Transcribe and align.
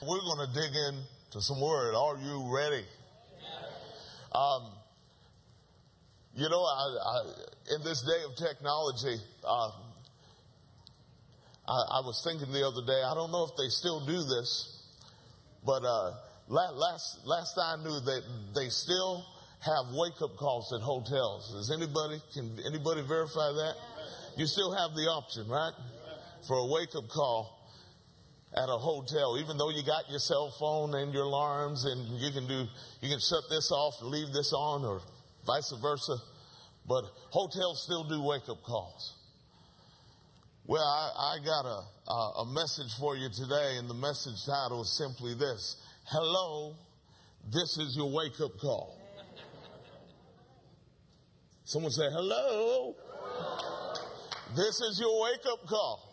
We're 0.00 0.20
going 0.20 0.46
to 0.46 0.54
dig 0.54 0.70
into 0.70 1.42
some 1.42 1.60
word. 1.60 1.96
Are 1.96 2.16
you 2.18 2.54
ready? 2.54 2.84
Um, 4.30 4.70
you 6.36 6.48
know, 6.48 6.62
I, 6.62 6.96
I, 7.04 7.74
in 7.74 7.82
this 7.82 8.02
day 8.02 8.22
of 8.24 8.36
technology, 8.36 9.16
uh, 9.44 9.70
I, 11.66 11.98
I, 11.98 12.00
was 12.06 12.22
thinking 12.22 12.52
the 12.52 12.64
other 12.64 12.86
day. 12.86 13.02
I 13.02 13.14
don't 13.14 13.32
know 13.32 13.42
if 13.42 13.56
they 13.58 13.68
still 13.70 14.06
do 14.06 14.22
this, 14.22 14.86
but 15.66 15.82
uh, 15.84 16.12
last 16.46 17.26
last 17.26 17.58
I 17.58 17.76
knew 17.82 17.98
that 17.98 18.22
they 18.54 18.68
still 18.68 19.26
have 19.66 19.92
wake 19.94 20.22
up 20.22 20.36
calls 20.36 20.72
at 20.72 20.80
hotels. 20.80 21.50
Does 21.52 21.72
anybody 21.74 22.22
can 22.34 22.56
anybody 22.64 23.02
verify 23.02 23.50
that? 23.50 23.74
You 24.36 24.46
still 24.46 24.70
have 24.76 24.94
the 24.94 25.10
option, 25.10 25.48
right, 25.48 25.74
for 26.46 26.58
a 26.58 26.66
wake 26.66 26.94
up 26.94 27.08
call 27.08 27.57
at 28.54 28.68
a 28.68 28.78
hotel, 28.78 29.38
even 29.38 29.58
though 29.58 29.70
you 29.70 29.82
got 29.84 30.08
your 30.08 30.18
cell 30.18 30.54
phone 30.58 30.94
and 30.94 31.12
your 31.12 31.24
alarms 31.24 31.84
and 31.84 32.18
you 32.18 32.30
can 32.32 32.46
do, 32.48 32.64
you 33.00 33.08
can 33.08 33.20
shut 33.20 33.44
this 33.50 33.70
off 33.70 34.00
and 34.00 34.10
leave 34.10 34.32
this 34.32 34.52
on 34.52 34.84
or 34.84 35.00
vice 35.46 35.72
versa. 35.82 36.16
But 36.86 37.04
hotels 37.30 37.82
still 37.84 38.04
do 38.04 38.22
wake 38.22 38.48
up 38.48 38.62
calls. 38.62 39.14
Well, 40.66 40.82
I, 40.82 41.36
I 41.36 41.44
got 41.44 41.64
a, 41.64 42.40
a, 42.40 42.46
message 42.46 42.92
for 42.98 43.16
you 43.16 43.28
today 43.30 43.76
and 43.78 43.88
the 43.88 43.94
message 43.94 44.44
title 44.44 44.82
is 44.82 44.96
simply 44.96 45.34
this. 45.34 45.76
Hello, 46.06 46.74
this 47.50 47.78
is 47.78 47.96
your 47.96 48.10
wake 48.10 48.40
up 48.40 48.58
call. 48.58 48.98
Someone 51.64 51.92
say, 51.92 52.08
hello. 52.10 52.94
This 54.56 54.80
is 54.80 54.98
your 55.00 55.22
wake 55.22 55.44
up 55.50 55.66
call. 55.66 56.07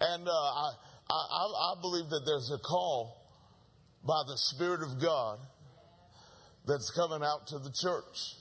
And 0.00 0.26
uh, 0.26 0.32
I, 0.32 0.72
I, 1.10 1.72
I 1.72 1.80
believe 1.80 2.08
that 2.10 2.22
there's 2.24 2.50
a 2.50 2.58
call 2.58 3.16
by 4.06 4.22
the 4.26 4.36
Spirit 4.36 4.82
of 4.82 5.00
God 5.00 5.38
that's 6.66 6.90
coming 6.90 7.22
out 7.22 7.48
to 7.48 7.58
the 7.58 7.70
church. 7.70 8.36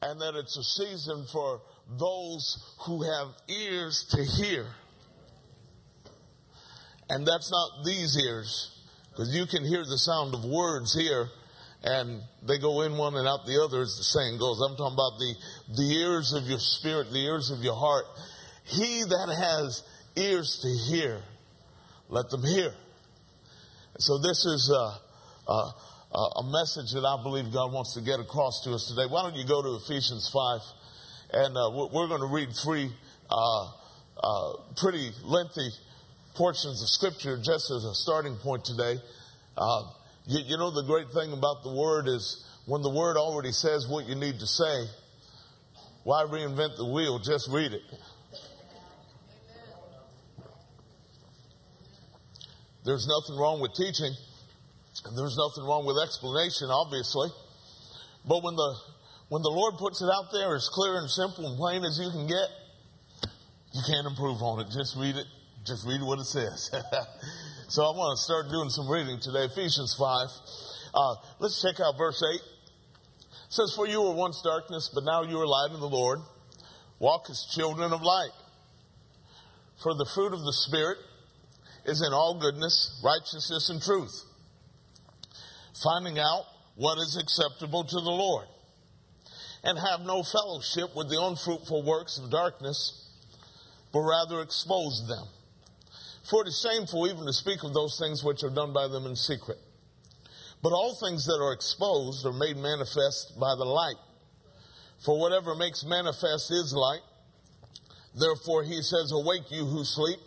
And 0.00 0.20
that 0.20 0.34
it's 0.36 0.56
a 0.56 0.62
season 0.62 1.26
for 1.32 1.60
those 1.98 2.76
who 2.86 3.02
have 3.02 3.28
ears 3.48 4.06
to 4.10 4.22
hear. 4.22 4.66
And 7.08 7.26
that's 7.26 7.50
not 7.50 7.84
these 7.84 8.16
ears, 8.22 8.78
because 9.10 9.34
you 9.34 9.46
can 9.46 9.64
hear 9.64 9.82
the 9.82 9.98
sound 9.98 10.34
of 10.34 10.44
words 10.44 10.94
here, 10.94 11.28
and 11.82 12.20
they 12.46 12.58
go 12.58 12.82
in 12.82 12.98
one 12.98 13.16
and 13.16 13.26
out 13.26 13.46
the 13.46 13.62
other, 13.64 13.80
as 13.80 13.96
the 13.96 14.04
saying 14.04 14.38
goes. 14.38 14.60
I'm 14.60 14.76
talking 14.76 14.94
about 14.94 15.18
the, 15.18 15.34
the 15.74 15.90
ears 15.96 16.34
of 16.34 16.44
your 16.44 16.58
spirit, 16.58 17.10
the 17.10 17.24
ears 17.24 17.50
of 17.50 17.60
your 17.60 17.76
heart. 17.76 18.04
He 18.64 19.02
that 19.02 19.34
has 19.34 19.82
ears 20.18 20.58
to 20.62 20.68
hear, 20.92 21.20
let 22.08 22.28
them 22.30 22.42
hear. 22.42 22.72
So 23.98 24.18
this 24.18 24.44
is 24.44 24.70
a, 24.70 25.50
a, 25.50 25.72
a, 26.14 26.44
message 26.50 26.92
that 26.92 27.04
I 27.04 27.22
believe 27.22 27.52
God 27.52 27.72
wants 27.72 27.94
to 27.94 28.00
get 28.00 28.20
across 28.20 28.62
to 28.64 28.70
us 28.72 28.86
today. 28.88 29.06
Why 29.10 29.22
don't 29.22 29.34
you 29.34 29.46
go 29.46 29.62
to 29.62 29.78
Ephesians 29.84 30.30
5 30.32 30.60
and 31.32 31.56
uh, 31.56 31.88
we're 31.92 32.08
going 32.08 32.20
to 32.20 32.32
read 32.32 32.48
three 32.62 32.90
uh, 33.30 33.64
uh, 34.22 34.52
pretty 34.76 35.10
lengthy 35.24 35.68
portions 36.34 36.80
of 36.82 36.88
scripture 36.88 37.36
just 37.36 37.70
as 37.70 37.84
a 37.84 37.94
starting 37.94 38.36
point 38.36 38.64
today. 38.64 38.96
Uh, 39.56 39.82
you, 40.26 40.40
you 40.46 40.56
know, 40.56 40.70
the 40.70 40.84
great 40.84 41.10
thing 41.10 41.32
about 41.32 41.62
the 41.62 41.74
word 41.74 42.06
is 42.06 42.46
when 42.66 42.82
the 42.82 42.90
word 42.90 43.16
already 43.16 43.52
says 43.52 43.86
what 43.88 44.06
you 44.06 44.14
need 44.14 44.38
to 44.38 44.46
say, 44.46 44.86
why 46.04 46.24
reinvent 46.24 46.76
the 46.76 46.86
wheel? 46.86 47.18
Just 47.18 47.50
read 47.50 47.72
it. 47.72 47.82
There's 52.88 53.04
nothing 53.04 53.36
wrong 53.36 53.60
with 53.60 53.76
teaching, 53.76 54.08
and 54.08 55.12
there's 55.12 55.36
nothing 55.36 55.60
wrong 55.68 55.84
with 55.84 56.00
explanation, 56.00 56.72
obviously. 56.72 57.28
But 58.24 58.40
when 58.40 58.56
the 58.56 58.70
when 59.28 59.44
the 59.44 59.52
Lord 59.52 59.76
puts 59.76 60.00
it 60.00 60.08
out 60.08 60.32
there 60.32 60.56
as 60.56 60.72
clear 60.72 60.96
and 60.96 61.04
simple 61.04 61.44
and 61.44 61.60
plain 61.60 61.84
as 61.84 62.00
you 62.00 62.08
can 62.08 62.24
get, 62.24 62.48
you 63.76 63.84
can't 63.84 64.08
improve 64.08 64.40
on 64.40 64.64
it. 64.64 64.72
Just 64.72 64.96
read 64.96 65.20
it. 65.20 65.28
Just 65.68 65.84
read 65.84 66.00
what 66.00 66.16
it 66.16 66.32
says. 66.32 66.72
so 67.68 67.84
I 67.84 67.92
want 67.92 68.16
to 68.16 68.24
start 68.24 68.48
doing 68.48 68.72
some 68.72 68.88
reading 68.88 69.20
today. 69.20 69.52
Ephesians 69.52 69.92
5. 69.92 70.08
Uh, 70.96 71.14
let's 71.44 71.60
check 71.60 71.76
out 71.84 72.00
verse 72.00 72.24
8. 72.24 72.40
It 72.40 73.52
says, 73.52 73.76
For 73.76 73.84
you 73.84 74.00
were 74.00 74.16
once 74.16 74.40
darkness, 74.40 74.88
but 74.88 75.04
now 75.04 75.28
you 75.28 75.36
are 75.36 75.46
light 75.46 75.76
in 75.76 75.80
the 75.84 75.92
Lord. 75.92 76.24
Walk 76.96 77.28
as 77.28 77.44
children 77.52 77.92
of 77.92 78.00
light. 78.00 78.32
For 79.84 79.92
the 79.92 80.08
fruit 80.08 80.32
of 80.32 80.40
the 80.40 80.56
Spirit 80.56 80.96
is 81.88 82.02
in 82.06 82.12
all 82.12 82.38
goodness, 82.38 83.00
righteousness, 83.02 83.70
and 83.70 83.82
truth. 83.82 84.24
Finding 85.82 86.18
out 86.18 86.44
what 86.76 86.98
is 86.98 87.16
acceptable 87.16 87.84
to 87.84 87.96
the 87.96 88.10
Lord. 88.10 88.46
And 89.64 89.78
have 89.78 90.00
no 90.02 90.22
fellowship 90.22 90.94
with 90.94 91.08
the 91.08 91.20
unfruitful 91.20 91.82
works 91.82 92.18
of 92.18 92.30
darkness, 92.30 93.10
but 93.92 94.00
rather 94.00 94.40
expose 94.40 95.06
them. 95.08 95.26
For 96.30 96.42
it 96.42 96.48
is 96.48 96.60
shameful 96.60 97.08
even 97.08 97.26
to 97.26 97.32
speak 97.32 97.64
of 97.64 97.74
those 97.74 97.98
things 97.98 98.22
which 98.22 98.44
are 98.44 98.54
done 98.54 98.72
by 98.72 98.86
them 98.86 99.06
in 99.06 99.16
secret. 99.16 99.58
But 100.62 100.72
all 100.72 100.94
things 101.00 101.24
that 101.26 101.40
are 101.40 101.52
exposed 101.52 102.26
are 102.26 102.32
made 102.32 102.56
manifest 102.56 103.38
by 103.38 103.54
the 103.56 103.64
light. 103.64 103.98
For 105.04 105.18
whatever 105.18 105.54
makes 105.54 105.84
manifest 105.84 106.50
is 106.50 106.74
light. 106.74 107.02
Therefore 108.14 108.64
he 108.64 108.82
says, 108.82 109.12
Awake 109.12 109.50
you 109.50 109.64
who 109.64 109.84
sleep 109.84 110.18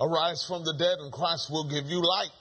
Arise 0.00 0.44
from 0.46 0.64
the 0.64 0.74
dead, 0.74 0.98
and 1.00 1.12
Christ 1.12 1.50
will 1.50 1.68
give 1.68 1.86
you 1.86 2.02
light. 2.02 2.32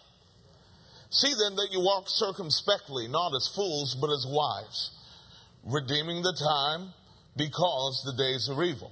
See 1.09 1.31
then 1.31 1.55
that 1.55 1.69
you 1.71 1.79
walk 1.79 2.05
circumspectly, 2.07 3.07
not 3.07 3.33
as 3.33 3.47
fools, 3.55 3.95
but 3.95 4.09
as 4.09 4.25
wise, 4.27 4.91
redeeming 5.63 6.21
the 6.21 6.33
time 6.33 6.93
because 7.37 8.03
the 8.05 8.13
days 8.21 8.49
are 8.49 8.63
evil. 8.63 8.91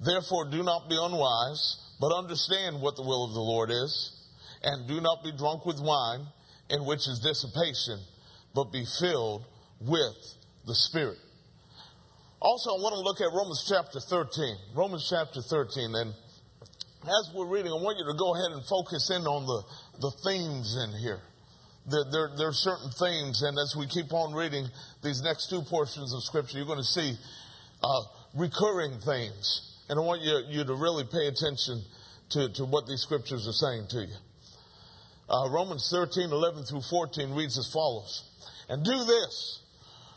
Therefore, 0.00 0.46
do 0.46 0.62
not 0.62 0.88
be 0.88 0.96
unwise, 1.00 1.76
but 2.00 2.16
understand 2.16 2.80
what 2.80 2.96
the 2.96 3.02
will 3.02 3.24
of 3.24 3.34
the 3.34 3.40
Lord 3.40 3.70
is, 3.70 4.12
and 4.62 4.88
do 4.88 5.00
not 5.00 5.22
be 5.22 5.32
drunk 5.32 5.66
with 5.66 5.80
wine, 5.80 6.26
in 6.70 6.84
which 6.84 7.06
is 7.08 7.20
dissipation, 7.20 8.00
but 8.54 8.72
be 8.72 8.84
filled 8.98 9.44
with 9.80 10.16
the 10.66 10.74
Spirit. 10.74 11.18
Also, 12.40 12.70
I 12.70 12.80
want 12.80 12.94
to 12.94 13.00
look 13.00 13.20
at 13.20 13.32
Romans 13.32 13.64
chapter 13.68 14.00
13. 14.00 14.56
Romans 14.74 15.06
chapter 15.08 15.40
13, 15.40 15.94
and 15.94 16.14
as 17.06 17.30
we're 17.34 17.46
reading, 17.46 17.70
I 17.70 17.78
want 17.78 17.98
you 17.98 18.06
to 18.10 18.18
go 18.18 18.34
ahead 18.34 18.50
and 18.50 18.64
focus 18.66 19.10
in 19.14 19.22
on 19.26 19.46
the, 19.46 19.60
the 20.02 20.12
themes 20.26 20.74
in 20.74 20.90
here. 20.98 21.22
There, 21.86 22.04
there, 22.10 22.30
there, 22.36 22.48
are 22.50 22.60
certain 22.66 22.90
themes, 22.98 23.42
and 23.46 23.54
as 23.58 23.78
we 23.78 23.86
keep 23.86 24.12
on 24.12 24.34
reading 24.34 24.66
these 25.04 25.22
next 25.22 25.48
two 25.48 25.62
portions 25.62 26.12
of 26.12 26.24
Scripture, 26.24 26.58
you're 26.58 26.66
going 26.66 26.82
to 26.82 26.94
see 26.98 27.14
uh, 27.82 28.02
recurring 28.34 28.98
themes. 29.06 29.78
And 29.88 30.00
I 30.00 30.02
want 30.02 30.22
you, 30.22 30.42
you 30.50 30.64
to 30.64 30.74
really 30.74 31.04
pay 31.06 31.30
attention 31.30 31.78
to, 32.30 32.50
to 32.58 32.64
what 32.66 32.90
these 32.90 33.02
Scriptures 33.02 33.46
are 33.46 33.54
saying 33.54 33.86
to 33.90 34.02
you. 34.02 34.18
Uh, 35.30 35.50
Romans 35.50 35.86
13, 35.94 36.30
11 36.30 36.64
through 36.64 36.82
14 36.90 37.34
reads 37.34 37.56
as 37.56 37.70
follows. 37.70 38.26
And 38.68 38.82
do 38.82 38.98
this, 39.06 39.62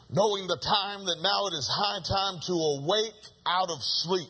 knowing 0.10 0.48
the 0.48 0.58
time 0.58 1.06
that 1.06 1.22
now 1.22 1.48
it 1.48 1.54
is 1.54 1.70
high 1.70 2.02
time 2.02 2.42
to 2.50 2.54
awake 2.82 3.22
out 3.46 3.70
of 3.70 3.78
sleep 3.84 4.30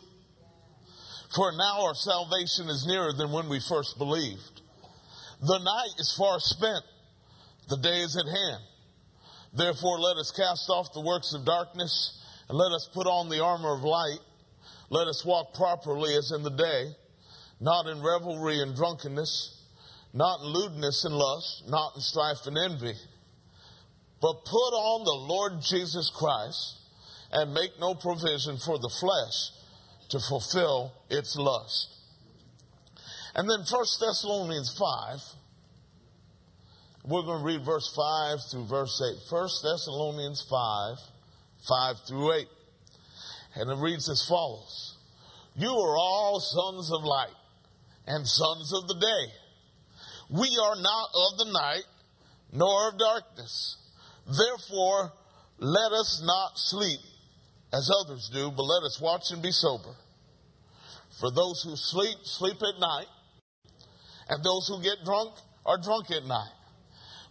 for 1.35 1.51
now 1.51 1.85
our 1.85 1.95
salvation 1.95 2.69
is 2.69 2.87
nearer 2.87 3.13
than 3.13 3.31
when 3.31 3.49
we 3.49 3.59
first 3.59 3.97
believed. 3.97 4.61
The 5.41 5.59
night 5.59 5.93
is 5.99 6.15
far 6.17 6.39
spent. 6.39 6.83
The 7.69 7.77
day 7.77 8.01
is 8.01 8.17
at 8.17 8.25
hand. 8.25 8.63
Therefore 9.53 9.99
let 9.99 10.17
us 10.17 10.31
cast 10.31 10.69
off 10.69 10.93
the 10.93 11.01
works 11.01 11.33
of 11.33 11.45
darkness 11.45 12.19
and 12.49 12.57
let 12.57 12.71
us 12.71 12.89
put 12.93 13.05
on 13.05 13.29
the 13.29 13.43
armor 13.43 13.73
of 13.73 13.83
light. 13.83 14.19
Let 14.89 15.07
us 15.07 15.23
walk 15.23 15.53
properly 15.53 16.15
as 16.15 16.31
in 16.31 16.41
the 16.41 16.49
day, 16.49 16.95
not 17.61 17.85
in 17.85 18.01
revelry 18.01 18.61
and 18.61 18.75
drunkenness, 18.75 19.63
not 20.13 20.39
in 20.41 20.47
lewdness 20.47 21.05
and 21.05 21.13
lust, 21.13 21.63
not 21.67 21.93
in 21.95 22.01
strife 22.01 22.47
and 22.47 22.57
envy, 22.57 22.95
but 24.19 24.45
put 24.45 24.73
on 24.73 25.05
the 25.05 25.33
Lord 25.33 25.61
Jesus 25.61 26.11
Christ 26.13 26.77
and 27.31 27.53
make 27.53 27.79
no 27.79 27.93
provision 27.93 28.57
for 28.57 28.79
the 28.79 28.89
flesh 28.99 29.58
to 30.09 30.19
fulfill 30.19 30.93
its 31.09 31.35
lust. 31.35 31.95
And 33.35 33.49
then 33.49 33.59
1 33.59 33.67
Thessalonians 33.99 34.75
5, 34.77 35.19
we're 37.05 37.21
going 37.21 37.39
to 37.39 37.45
read 37.45 37.65
verse 37.65 37.93
5 37.95 38.39
through 38.51 38.65
verse 38.65 39.01
8. 39.01 39.31
1 39.31 39.49
Thessalonians 39.63 40.45
5, 40.49 40.97
5 41.67 41.95
through 42.07 42.33
8. 42.33 42.47
And 43.55 43.71
it 43.71 43.77
reads 43.81 44.09
as 44.09 44.25
follows. 44.27 44.97
You 45.55 45.69
are 45.69 45.97
all 45.97 46.39
sons 46.39 46.91
of 46.91 47.03
light 47.03 47.35
and 48.07 48.27
sons 48.27 48.73
of 48.73 48.87
the 48.87 48.95
day. 48.95 49.33
We 50.29 50.49
are 50.63 50.75
not 50.75 51.09
of 51.13 51.37
the 51.37 51.51
night 51.51 51.85
nor 52.51 52.89
of 52.89 52.99
darkness. 52.99 53.77
Therefore, 54.25 55.11
let 55.59 55.91
us 55.91 56.21
not 56.23 56.57
sleep 56.57 56.99
as 57.73 57.91
others 58.03 58.29
do, 58.33 58.51
but 58.51 58.63
let 58.63 58.83
us 58.83 58.99
watch 59.01 59.31
and 59.31 59.41
be 59.41 59.51
sober. 59.51 59.95
For 61.19 61.31
those 61.31 61.61
who 61.63 61.75
sleep, 61.75 62.17
sleep 62.23 62.55
at 62.55 62.79
night, 62.79 63.07
and 64.29 64.43
those 64.43 64.67
who 64.69 64.81
get 64.81 65.03
drunk 65.03 65.33
are 65.65 65.77
drunk 65.77 66.11
at 66.11 66.25
night. 66.25 66.53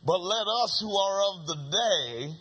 But 0.05 0.21
let 0.21 0.47
us 0.63 0.79
who 0.81 0.95
are 0.95 1.21
of 1.33 1.47
the 1.47 1.57
day 1.73 2.35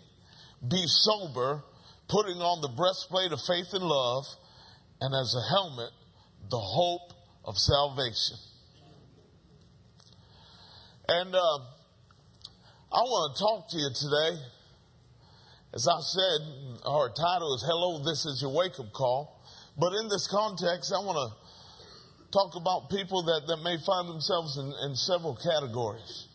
be 0.67 0.83
sober, 0.87 1.63
putting 2.09 2.37
on 2.37 2.61
the 2.61 2.67
breastplate 2.67 3.31
of 3.31 3.39
faith 3.47 3.73
and 3.73 3.83
love, 3.83 4.25
and 4.99 5.15
as 5.15 5.35
a 5.35 5.49
helmet, 5.49 5.91
the 6.49 6.59
hope 6.59 7.13
of 7.45 7.57
salvation. 7.57 8.37
And 11.07 11.33
uh, 11.33 11.59
I 12.91 13.01
want 13.03 13.35
to 13.35 13.41
talk 13.41 13.69
to 13.69 13.77
you 13.77 13.89
today. 13.95 14.41
As 15.73 15.87
I 15.87 15.99
said, 16.01 16.83
our 16.85 17.09
title 17.09 17.55
is 17.55 17.63
Hello, 17.65 18.03
This 18.03 18.25
is 18.25 18.41
Your 18.41 18.51
Wake 18.53 18.79
Up 18.79 18.91
Call. 18.91 19.36
But 19.77 19.93
in 19.93 20.09
this 20.09 20.27
context, 20.27 20.91
I 20.91 20.99
want 21.05 21.21
to 21.21 22.31
talk 22.31 22.55
about 22.55 22.89
people 22.89 23.23
that, 23.23 23.45
that 23.47 23.57
may 23.63 23.77
find 23.85 24.09
themselves 24.09 24.57
in, 24.57 24.73
in 24.89 24.95
several 24.95 25.37
categories. 25.37 26.27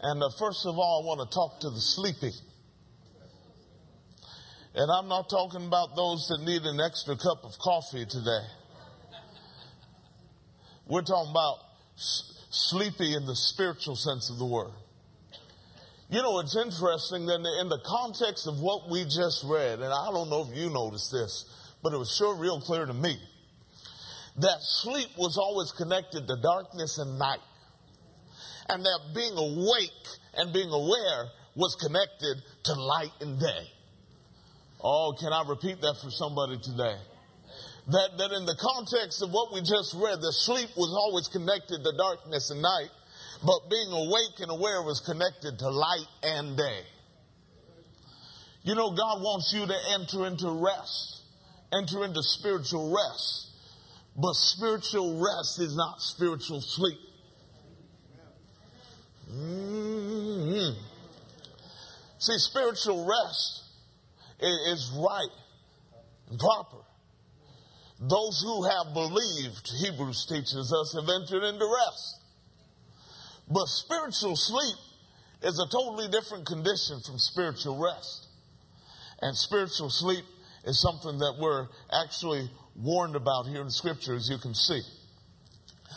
And 0.00 0.22
uh, 0.22 0.30
first 0.38 0.64
of 0.64 0.78
all, 0.78 1.02
I 1.02 1.06
want 1.06 1.28
to 1.28 1.34
talk 1.34 1.60
to 1.60 1.70
the 1.70 1.80
sleepy. 1.80 2.32
And 4.74 4.90
I'm 4.90 5.08
not 5.08 5.28
talking 5.28 5.66
about 5.66 5.96
those 5.96 6.28
that 6.28 6.42
need 6.46 6.62
an 6.62 6.80
extra 6.80 7.16
cup 7.16 7.42
of 7.42 7.58
coffee 7.58 8.06
today. 8.06 8.46
We're 10.86 11.02
talking 11.02 11.30
about 11.30 11.58
sleepy 11.96 13.14
in 13.14 13.26
the 13.26 13.34
spiritual 13.34 13.96
sense 13.96 14.30
of 14.30 14.38
the 14.38 14.46
word. 14.46 14.72
You 16.08 16.22
know, 16.22 16.40
it's 16.40 16.56
interesting 16.56 17.26
that 17.26 17.42
in 17.60 17.68
the 17.68 17.78
context 17.84 18.46
of 18.46 18.58
what 18.60 18.90
we 18.90 19.04
just 19.04 19.44
read, 19.44 19.78
and 19.80 19.92
I 19.92 20.10
don't 20.10 20.30
know 20.30 20.46
if 20.48 20.56
you 20.56 20.70
noticed 20.70 21.12
this, 21.12 21.44
but 21.82 21.92
it 21.92 21.96
was 21.96 22.14
sure 22.16 22.36
real 22.36 22.60
clear 22.60 22.86
to 22.86 22.94
me, 22.94 23.16
that 24.38 24.58
sleep 24.60 25.08
was 25.18 25.36
always 25.36 25.72
connected 25.72 26.26
to 26.26 26.36
darkness 26.42 26.98
and 26.98 27.18
night 27.18 27.40
and 28.70 28.84
that 28.84 29.00
being 29.14 29.34
awake 29.36 30.06
and 30.34 30.52
being 30.52 30.70
aware 30.70 31.26
was 31.56 31.74
connected 31.74 32.38
to 32.64 32.72
light 32.74 33.12
and 33.20 33.40
day. 33.40 33.66
Oh, 34.82 35.12
can 35.18 35.32
I 35.32 35.42
repeat 35.48 35.80
that 35.80 35.98
for 36.00 36.10
somebody 36.10 36.56
today? 36.62 36.94
That, 37.88 38.10
that 38.16 38.30
in 38.30 38.46
the 38.46 38.54
context 38.54 39.22
of 39.22 39.30
what 39.30 39.52
we 39.52 39.60
just 39.60 39.94
read, 39.98 40.22
the 40.22 40.32
sleep 40.32 40.70
was 40.76 40.94
always 40.94 41.26
connected 41.26 41.82
to 41.82 41.92
darkness 41.98 42.50
and 42.50 42.62
night, 42.62 42.94
but 43.44 43.68
being 43.68 43.90
awake 43.90 44.38
and 44.38 44.50
aware 44.50 44.82
was 44.82 45.02
connected 45.04 45.58
to 45.58 45.68
light 45.68 46.06
and 46.22 46.56
day. 46.56 46.80
You 48.62 48.76
know, 48.76 48.90
God 48.94 49.20
wants 49.20 49.52
you 49.52 49.66
to 49.66 49.78
enter 49.98 50.26
into 50.28 50.48
rest, 50.62 51.19
enter 51.72 52.04
into 52.04 52.22
spiritual 52.22 52.94
rest. 52.94 53.48
But 54.16 54.34
spiritual 54.34 55.20
rest 55.20 55.60
is 55.60 55.76
not 55.76 56.00
spiritual 56.00 56.60
sleep. 56.60 56.98
Mm-hmm. 59.32 60.78
See, 62.18 62.38
spiritual 62.38 63.06
rest 63.06 63.64
is 64.40 64.92
right 64.96 65.28
and 66.28 66.38
proper. 66.38 66.78
Those 68.00 68.40
who 68.42 68.64
have 68.64 68.94
believed, 68.94 69.70
Hebrews 69.84 70.26
teaches 70.26 70.72
us, 70.72 70.94
have 70.94 71.08
entered 71.08 71.46
into 71.46 71.66
rest. 71.66 72.20
But 73.48 73.66
spiritual 73.66 74.36
sleep 74.36 74.76
is 75.42 75.58
a 75.58 75.70
totally 75.70 76.08
different 76.08 76.46
condition 76.46 77.00
from 77.04 77.18
spiritual 77.18 77.78
rest. 77.78 78.26
And 79.20 79.36
spiritual 79.36 79.90
sleep 79.90 80.24
is 80.64 80.80
something 80.80 81.18
that 81.18 81.36
we're 81.38 81.66
actually 81.92 82.50
warned 82.76 83.16
about 83.16 83.46
here 83.46 83.62
in 83.62 83.70
Scripture, 83.70 84.14
as 84.14 84.28
you 84.28 84.38
can 84.38 84.54
see. 84.54 84.80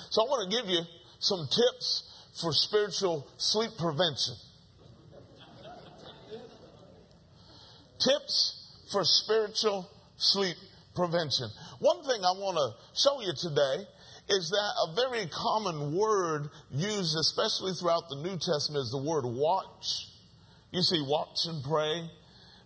So 0.10 0.22
I 0.22 0.26
want 0.26 0.52
to 0.52 0.58
give 0.58 0.70
you 0.70 0.82
some 1.20 1.48
tips 1.48 2.10
for 2.42 2.52
spiritual 2.52 3.28
sleep 3.38 3.72
prevention. 3.78 4.36
Tips 8.00 8.88
for 8.92 9.04
spiritual 9.04 9.90
sleep 10.18 10.58
prevention. 10.96 11.50
One 11.80 12.04
thing 12.04 12.24
I 12.24 12.32
want 12.32 12.58
to 12.58 13.00
show 13.00 13.22
you 13.22 13.34
today 13.34 13.88
is 14.30 14.50
that 14.50 14.72
a 14.88 14.96
very 14.96 15.28
common 15.28 15.96
word 15.96 16.50
used, 16.72 17.18
especially 17.18 17.74
throughout 17.74 18.10
the 18.10 18.16
New 18.16 18.38
Testament, 18.38 18.84
is 18.84 18.92
the 18.92 19.02
word 19.02 19.26
watch. 19.26 20.08
You 20.72 20.82
see, 20.82 21.02
watch 21.02 21.46
and 21.46 21.64
pray. 21.64 22.10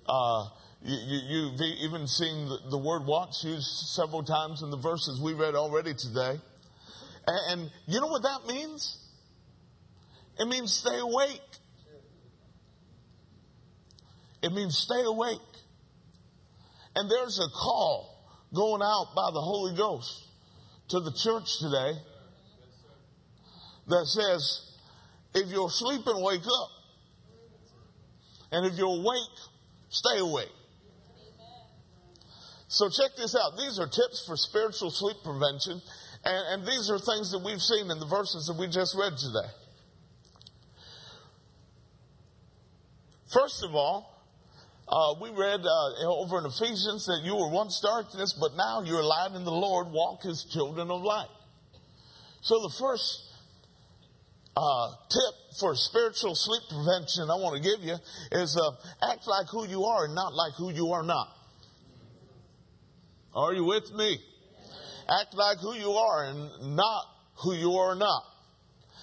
Uh, 0.08 0.50
you, 0.84 1.52
have 1.52 1.62
even 1.62 2.08
seen 2.08 2.50
the, 2.50 2.60
the, 2.70 2.78
word 2.78 3.06
watch 3.06 3.44
used 3.44 3.68
several 3.68 4.24
times 4.24 4.62
in 4.62 4.70
the 4.70 4.78
verses 4.78 5.20
we 5.20 5.34
read 5.34 5.56
already 5.56 5.94
today. 5.94 6.40
And, 7.26 7.62
and 7.62 7.72
you 7.88 8.00
know 8.00 8.08
what 8.08 8.24
that 8.24 8.48
means? 8.48 9.04
It 10.40 10.48
means 10.48 10.72
stay 10.72 10.98
awake. 11.00 11.42
It 14.44 14.54
means 14.54 14.78
stay 14.78 15.04
awake. 15.04 15.40
And 16.96 17.10
there's 17.10 17.40
a 17.40 17.50
call 17.50 18.24
going 18.54 18.82
out 18.82 19.14
by 19.16 19.30
the 19.34 19.42
Holy 19.42 19.76
Ghost 19.76 20.26
to 20.90 21.00
the 21.00 21.12
church 21.12 21.60
today 21.60 22.00
that 23.88 24.06
says, 24.06 24.72
if 25.34 25.50
you're 25.50 25.70
sleeping, 25.70 26.22
wake 26.22 26.46
up. 26.46 26.70
And 28.52 28.66
if 28.66 28.78
you're 28.78 28.88
awake, 28.88 29.38
stay 29.90 30.20
awake. 30.20 30.57
So 32.68 32.90
check 32.90 33.16
this 33.16 33.36
out. 33.36 33.58
These 33.58 33.80
are 33.80 33.88
tips 33.88 34.24
for 34.26 34.36
spiritual 34.36 34.92
sleep 34.92 35.18
prevention. 35.24 35.82
And, 36.26 36.62
and 36.62 36.68
these 36.68 36.90
are 36.90 37.00
things 37.00 37.32
that 37.32 37.42
we've 37.44 37.62
seen 37.62 37.90
in 37.90 38.00
the 38.00 38.06
verses 38.06 38.48
that 38.48 38.58
we 38.60 38.68
just 38.68 38.96
read 38.98 39.14
today. 39.18 39.48
First 43.32 43.64
of 43.64 43.76
all, 43.76 44.14
uh, 44.88 45.16
we 45.22 45.30
read 45.30 45.62
uh, 45.66 46.08
over 46.08 46.40
in 46.40 46.46
Ephesians 46.46 47.06
that 47.08 47.22
you 47.24 47.36
were 47.36 47.50
once 47.50 47.80
darkness, 47.82 48.34
but 48.40 48.56
now 48.56 48.82
you're 48.84 49.04
light 49.04 49.32
in 49.36 49.44
the 49.44 49.52
Lord. 49.52 49.88
Walk 49.92 50.26
as 50.26 50.46
children 50.46 50.90
of 50.90 51.02
light. 51.02 51.28
So 52.42 52.56
the 52.62 52.74
first 52.80 53.24
uh, 54.56 54.92
tip 55.10 55.60
for 55.60 55.76
spiritual 55.76 56.36
sleep 56.36 56.64
prevention 56.70 57.30
I 57.30 57.36
want 57.36 57.62
to 57.62 57.70
give 57.70 57.84
you 57.84 57.96
is 58.32 58.58
uh, 58.58 59.12
act 59.12 59.28
like 59.28 59.48
who 59.52 59.68
you 59.68 59.84
are 59.84 60.06
and 60.06 60.16
not 60.16 60.34
like 60.34 60.54
who 60.54 60.72
you 60.72 60.92
are 60.92 61.04
not. 61.04 61.37
Are 63.38 63.54
you 63.54 63.66
with 63.66 63.94
me? 63.94 64.18
Act 65.08 65.36
like 65.36 65.60
who 65.60 65.76
you 65.76 65.92
are 65.92 66.26
and 66.26 66.76
not 66.76 67.04
who 67.36 67.54
you 67.54 67.72
are 67.74 67.94
not. 67.94 68.24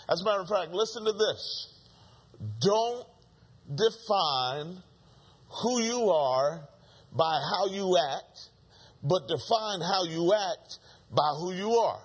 As 0.09 0.21
a 0.21 0.25
matter 0.25 0.41
of 0.41 0.49
fact, 0.49 0.73
listen 0.73 1.05
to 1.05 1.13
this. 1.13 1.73
Don't 2.61 3.07
define 3.73 4.83
who 5.63 5.81
you 5.81 6.11
are 6.11 6.69
by 7.17 7.41
how 7.49 7.69
you 7.69 7.97
act, 8.13 8.51
but 9.05 9.29
define 9.29 9.81
how 9.81 10.03
you 10.03 10.35
act 10.35 10.79
by 11.15 11.31
who 11.39 11.53
you 11.55 11.71
are. 11.71 12.01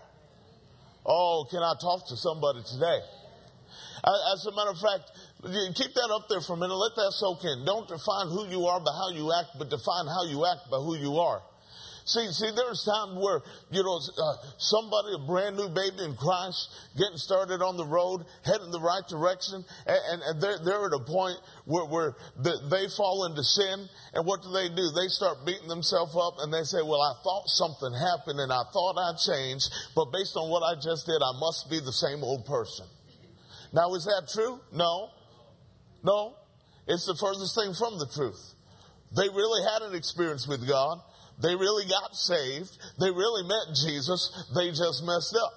Oh, 1.03 1.47
can 1.49 1.63
I 1.63 1.73
talk 1.81 2.07
to 2.09 2.15
somebody 2.15 2.61
today? 2.61 2.99
As 4.33 4.45
a 4.45 4.51
matter 4.55 4.69
of 4.69 4.77
fact, 4.77 5.11
keep 5.75 5.93
that 5.95 6.09
up 6.13 6.29
there 6.29 6.41
for 6.41 6.53
a 6.53 6.57
minute. 6.57 6.75
Let 6.75 6.95
that 6.95 7.11
soak 7.17 7.43
in. 7.43 7.65
Don't 7.65 7.87
define 7.87 8.29
who 8.29 8.47
you 8.47 8.67
are 8.67 8.79
by 8.79 8.91
how 8.93 9.09
you 9.17 9.33
act, 9.33 9.57
but 9.57 9.69
define 9.71 10.05
how 10.05 10.25
you 10.29 10.45
act 10.45 10.69
by 10.69 10.77
who 10.77 10.95
you 10.95 11.17
are. 11.17 11.41
See, 12.09 12.25
see, 12.33 12.49
there's 12.55 12.81
times 12.89 13.21
where, 13.21 13.45
you 13.69 13.83
know, 13.85 14.01
uh, 14.01 14.35
somebody, 14.57 15.13
a 15.13 15.27
brand 15.29 15.57
new 15.57 15.69
baby 15.69 16.09
in 16.09 16.15
Christ, 16.17 16.73
getting 16.97 17.21
started 17.21 17.61
on 17.61 17.77
the 17.77 17.85
road, 17.85 18.25
heading 18.41 18.71
the 18.71 18.81
right 18.81 19.05
direction, 19.07 19.63
and, 19.85 20.01
and, 20.09 20.21
and 20.25 20.41
they're, 20.41 20.57
they're 20.57 20.85
at 20.89 20.93
a 20.97 21.05
point 21.05 21.37
where, 21.65 21.85
where 21.85 22.15
they 22.41 22.89
fall 22.97 23.29
into 23.29 23.43
sin, 23.43 23.85
and 24.17 24.25
what 24.25 24.41
do 24.41 24.49
they 24.49 24.73
do? 24.73 24.89
They 24.89 25.05
start 25.05 25.45
beating 25.45 25.69
themselves 25.69 26.17
up, 26.17 26.41
and 26.41 26.49
they 26.51 26.65
say, 26.65 26.81
well, 26.81 26.97
I 26.97 27.13
thought 27.21 27.45
something 27.45 27.93
happened, 27.93 28.39
and 28.41 28.51
I 28.51 28.65
thought 28.73 28.97
I 28.97 29.13
changed, 29.13 29.69
but 29.93 30.09
based 30.09 30.33
on 30.33 30.49
what 30.49 30.65
I 30.65 30.81
just 30.81 31.05
did, 31.05 31.21
I 31.21 31.37
must 31.37 31.69
be 31.69 31.77
the 31.77 31.93
same 31.93 32.23
old 32.25 32.49
person. 32.49 32.87
Now, 33.71 33.93
is 33.93 34.09
that 34.09 34.33
true? 34.33 34.57
No. 34.73 35.13
No. 36.01 36.33
It's 36.87 37.05
the 37.05 37.13
furthest 37.13 37.53
thing 37.53 37.77
from 37.77 37.99
the 38.01 38.09
truth. 38.09 38.41
They 39.15 39.29
really 39.29 39.61
had 39.61 39.83
an 39.83 39.93
experience 39.93 40.47
with 40.47 40.67
God. 40.67 41.01
They 41.41 41.55
really 41.55 41.85
got 41.87 42.15
saved. 42.15 42.77
They 42.99 43.09
really 43.09 43.43
met 43.43 43.75
Jesus. 43.75 44.47
They 44.55 44.69
just 44.69 45.03
messed 45.05 45.37
up. 45.41 45.53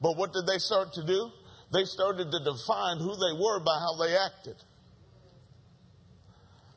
But 0.00 0.16
what 0.16 0.32
did 0.32 0.46
they 0.46 0.58
start 0.58 0.92
to 0.94 1.04
do? 1.04 1.30
They 1.72 1.84
started 1.84 2.30
to 2.30 2.38
define 2.38 2.98
who 2.98 3.16
they 3.16 3.32
were 3.38 3.58
by 3.60 3.78
how 3.80 3.96
they 3.96 4.16
acted. 4.16 4.56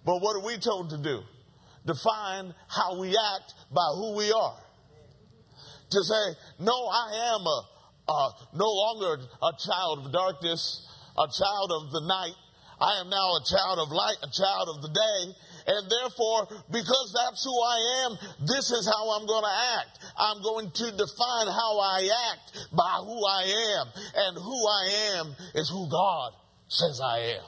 But 0.06 0.22
what 0.22 0.36
are 0.38 0.46
we 0.46 0.58
told 0.58 0.90
to 0.92 0.98
do? 0.98 1.22
Define 1.86 2.54
how 2.68 3.00
we 3.00 3.10
act 3.10 3.54
by 3.72 3.86
who 3.96 4.16
we 4.16 4.32
are. 4.32 4.58
To 5.92 6.04
say, 6.04 6.40
no, 6.60 6.74
I 6.88 7.36
am 7.36 7.46
a, 7.46 7.64
uh, 8.08 8.30
no 8.54 8.66
longer 8.66 9.22
a 9.42 9.52
child 9.60 10.06
of 10.06 10.12
darkness, 10.12 10.88
a 11.18 11.28
child 11.28 11.72
of 11.72 11.92
the 11.92 12.02
night. 12.08 12.36
I 12.80 13.02
am 13.02 13.10
now 13.10 13.36
a 13.36 13.42
child 13.44 13.80
of 13.80 13.92
light, 13.92 14.18
a 14.24 14.30
child 14.32 14.70
of 14.76 14.82
the 14.82 14.90
day, 14.90 15.36
and 15.68 15.92
therefore, 15.92 16.48
because 16.72 17.14
that's 17.14 17.44
who 17.44 17.52
I 17.52 18.06
am, 18.06 18.18
this 18.48 18.72
is 18.72 18.88
how 18.88 19.20
I'm 19.20 19.28
going 19.28 19.44
to 19.44 19.58
act. 19.80 20.00
I'm 20.18 20.42
going 20.42 20.72
to 20.72 20.92
define 20.92 21.48
how 21.48 21.80
I 21.80 22.10
act 22.32 22.68
by 22.72 23.02
who 23.04 23.26
I 23.26 23.82
am. 23.82 23.88
And 24.16 24.38
who 24.38 24.68
I 24.68 25.18
am 25.20 25.36
is 25.56 25.70
who 25.70 25.90
God 25.90 26.32
says 26.70 27.02
I 27.04 27.18
am. 27.36 27.44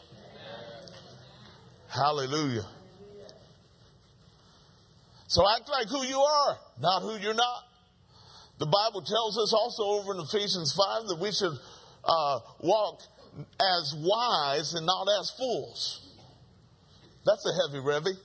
Hallelujah. 1.87 2.67
So 5.27 5.45
act 5.55 5.69
like 5.69 5.87
who 5.87 6.03
you 6.05 6.19
are, 6.19 6.57
not 6.81 7.01
who 7.01 7.15
you're 7.17 7.33
not. 7.33 7.63
The 8.57 8.65
Bible 8.65 9.01
tells 9.01 9.37
us 9.37 9.53
also 9.53 9.83
over 9.83 10.13
in 10.13 10.19
Ephesians 10.19 10.75
5 10.75 11.07
that 11.07 11.19
we 11.21 11.31
should 11.31 11.57
uh, 12.03 12.39
walk 12.59 12.99
as 13.61 13.95
wise 13.97 14.73
and 14.73 14.85
not 14.85 15.07
as 15.19 15.31
fools. 15.37 16.08
That's 17.25 17.45
a 17.45 17.53
heavy 17.53 17.83
revy. 17.85 18.17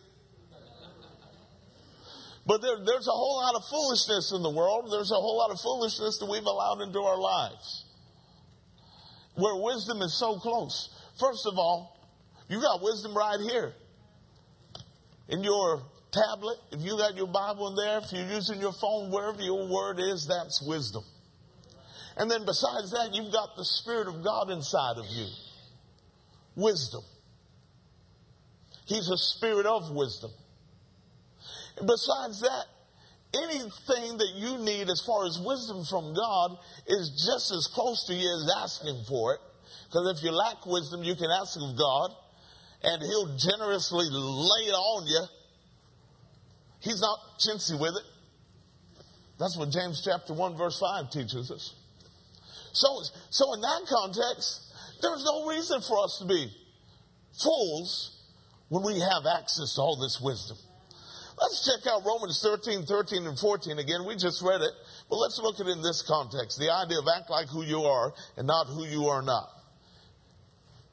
But 2.47 2.61
there, 2.61 2.77
there's 2.85 3.09
a 3.09 3.13
whole 3.13 3.41
lot 3.41 3.55
of 3.55 3.65
foolishness 3.71 4.33
in 4.35 4.43
the 4.43 4.51
world. 4.51 4.89
There's 4.93 5.11
a 5.11 5.15
whole 5.15 5.39
lot 5.39 5.51
of 5.51 5.59
foolishness 5.61 6.19
that 6.19 6.27
we've 6.27 6.45
allowed 6.45 6.83
into 6.83 7.01
our 7.01 7.19
lives. 7.19 7.85
Where 9.35 9.57
wisdom 9.57 10.03
is 10.03 10.19
so 10.19 10.37
close. 10.39 10.91
First 11.19 11.47
of 11.47 11.59
all, 11.59 11.99
you 12.49 12.61
got 12.61 12.83
wisdom 12.83 13.17
right 13.17 13.41
here. 13.41 13.73
In 15.29 15.43
your 15.43 15.83
tablet, 16.13 16.59
if 16.71 16.83
you 16.83 16.99
got 16.99 17.17
your 17.17 17.27
Bible 17.27 17.69
in 17.69 17.77
there, 17.77 17.99
if 17.99 18.13
you're 18.13 18.29
using 18.29 18.61
your 18.61 18.75
phone, 18.75 19.11
wherever 19.11 19.41
your 19.41 19.67
word 19.67 19.99
is, 19.99 20.27
that's 20.29 20.63
wisdom. 20.63 21.03
And 22.17 22.31
then 22.31 22.45
besides 22.45 22.93
that, 22.93 23.11
you've 23.13 23.33
got 23.33 23.57
the 23.57 23.65
Spirit 23.65 24.07
of 24.07 24.23
God 24.23 24.51
inside 24.51 24.99
of 24.99 25.07
you. 25.09 25.27
Wisdom. 26.55 27.03
He's 28.87 29.09
a 29.09 29.17
spirit 29.17 29.67
of 29.67 29.91
wisdom. 29.91 30.31
Besides 31.77 32.41
that, 32.41 32.65
anything 33.35 34.19
that 34.19 34.33
you 34.37 34.59
need 34.59 34.89
as 34.89 35.03
far 35.07 35.27
as 35.27 35.39
wisdom 35.45 35.85
from 35.85 36.15
God 36.15 36.59
is 36.87 37.11
just 37.27 37.51
as 37.51 37.69
close 37.73 38.07
to 38.07 38.15
you 38.15 38.29
as 38.29 38.53
asking 38.63 39.05
for 39.09 39.35
it. 39.35 39.41
Because 39.87 40.19
if 40.19 40.25
you 40.25 40.31
lack 40.31 40.65
wisdom, 40.67 41.03
you 41.03 41.15
can 41.15 41.31
ask 41.31 41.57
of 41.57 41.77
God, 41.77 42.11
and 42.83 43.03
He'll 43.03 43.37
generously 43.37 44.07
lay 44.11 44.65
it 44.69 44.77
on 44.77 45.07
you. 45.07 45.25
He's 46.81 47.01
not 47.01 47.19
chintzy 47.41 47.81
with 47.81 47.97
it. 47.97 48.05
That's 49.39 49.57
what 49.57 49.71
James 49.71 50.03
chapter 50.05 50.33
1 50.33 50.57
verse 50.57 50.79
5 50.79 51.11
teaches 51.11 51.51
us. 51.51 51.75
So, 52.73 53.03
so 53.31 53.55
in 53.55 53.61
that 53.63 53.83
context, 53.89 54.73
there's 55.01 55.25
no 55.25 55.47
reason 55.47 55.81
for 55.81 56.05
us 56.05 56.19
to 56.21 56.27
be 56.27 56.53
fools 57.43 58.14
when 58.69 58.83
we 58.83 59.01
have 59.01 59.27
access 59.27 59.75
to 59.75 59.81
all 59.81 59.97
this 59.97 60.21
wisdom. 60.21 60.57
Let's 61.41 61.67
check 61.67 61.91
out 61.91 62.07
Romans 62.07 62.41
13, 62.43 62.87
13, 62.87 63.27
and 63.27 63.39
14 63.39 63.79
again. 63.79 64.07
We 64.07 64.15
just 64.15 64.41
read 64.43 64.61
it, 64.61 64.73
but 65.11 65.17
let's 65.17 65.39
look 65.43 65.59
at 65.59 65.67
it 65.67 65.71
in 65.71 65.83
this 65.83 66.03
context. 66.07 66.59
The 66.59 66.71
idea 66.71 66.99
of 66.99 67.07
act 67.11 67.29
like 67.29 67.49
who 67.49 67.65
you 67.65 67.83
are 67.83 68.13
and 68.37 68.47
not 68.47 68.67
who 68.67 68.85
you 68.85 69.07
are 69.07 69.23
not. 69.23 69.51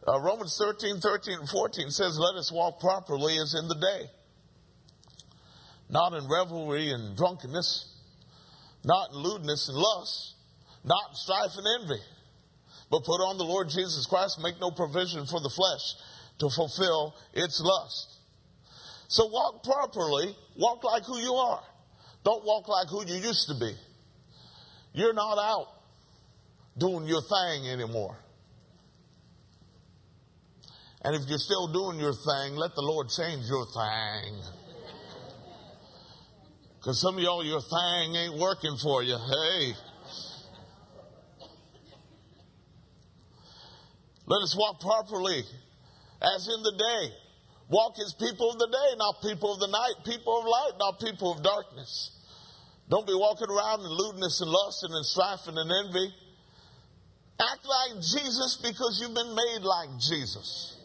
Uh, 0.08 0.20
Romans 0.20 0.58
13, 0.58 1.00
13, 1.00 1.40
and 1.40 1.50
14 1.50 1.92
says, 1.92 2.18
Let 2.18 2.36
us 2.36 2.52
walk 2.52 2.80
properly 2.80 3.38
as 3.38 3.54
in 3.54 3.68
the 3.68 3.76
day, 3.76 4.10
not 5.92 6.14
in 6.14 6.28
revelry 6.28 6.90
and 6.90 7.16
drunkenness, 7.16 7.86
not 8.84 9.12
in 9.12 9.18
lewdness 9.18 9.70
and 9.70 9.78
lust, 9.78 10.34
not 10.84 11.12
in 11.12 11.16
strife 11.16 11.52
and 11.56 11.68
envy, 11.82 12.02
but 12.90 13.04
put 13.04 13.22
on 13.22 13.38
the 13.38 13.46
Lord 13.46 13.70
Jesus 13.70 14.08
Christ, 14.08 14.40
make 14.42 14.60
no 14.60 14.72
provision 14.72 15.28
for 15.28 15.40
the 15.40 15.54
flesh 15.54 15.94
to 16.42 16.50
fulfill 16.50 17.16
its 17.34 17.62
lust. 17.64 18.18
So 19.08 19.28
walk 19.28 19.64
properly, 19.64 20.36
walk 20.58 20.84
like 20.84 21.04
who 21.06 21.20
you 21.20 21.34
are. 21.34 21.62
Don't 22.24 22.44
walk 22.44 22.68
like 22.68 22.88
who 22.90 23.06
you 23.06 23.16
used 23.16 23.48
to 23.50 23.56
be. 23.60 23.72
You're 24.94 25.14
not 25.14 25.38
out 25.38 25.68
doing 26.78 27.06
your 27.06 27.22
thing 27.22 27.68
anymore. 27.70 28.18
And 31.04 31.16
if 31.16 31.30
you're 31.30 31.38
still 31.38 31.68
doing 31.72 32.00
your 32.00 32.14
thing, 32.14 32.56
let 32.56 32.74
the 32.74 32.82
Lord 32.82 33.10
change 33.10 33.46
your 33.46 33.66
thing. 33.66 34.42
Because 36.78 37.00
some 37.00 37.18
of 37.18 37.24
y'all, 37.24 37.46
your 37.46 37.62
thing 37.62 38.16
ain't 38.16 38.40
working 38.40 38.76
for 38.82 39.04
you. 39.04 39.16
Hey. 39.16 39.74
Let 44.26 44.42
us 44.44 44.56
walk 44.58 44.80
properly 44.80 45.44
as 46.22 46.48
in 46.48 46.64
the 46.64 46.72
day. 46.78 47.16
Walk 47.70 47.96
as 48.00 48.14
people 48.14 48.52
of 48.52 48.60
the 48.60 48.68
day, 48.68 48.98
not 48.98 49.22
people 49.22 49.54
of 49.54 49.60
the 49.60 49.68
night, 49.68 50.04
people 50.06 50.40
of 50.40 50.46
light, 50.46 50.72
not 50.78 51.00
people 51.00 51.32
of 51.34 51.44
darkness. 51.44 52.12
Don't 52.90 53.08
be 53.08 53.14
walking 53.14 53.48
around 53.48 53.80
in 53.80 53.88
lewdness 53.88 54.42
and 54.42 54.52
lust 54.52 54.84
and 54.84 55.06
strife 55.06 55.48
and 55.48 55.58
envy. 55.58 56.14
Act 57.40 57.66
like 57.66 58.04
Jesus 58.04 58.60
because 58.62 59.00
you've 59.02 59.16
been 59.16 59.34
made 59.34 59.64
like 59.64 59.90
Jesus. 60.00 60.78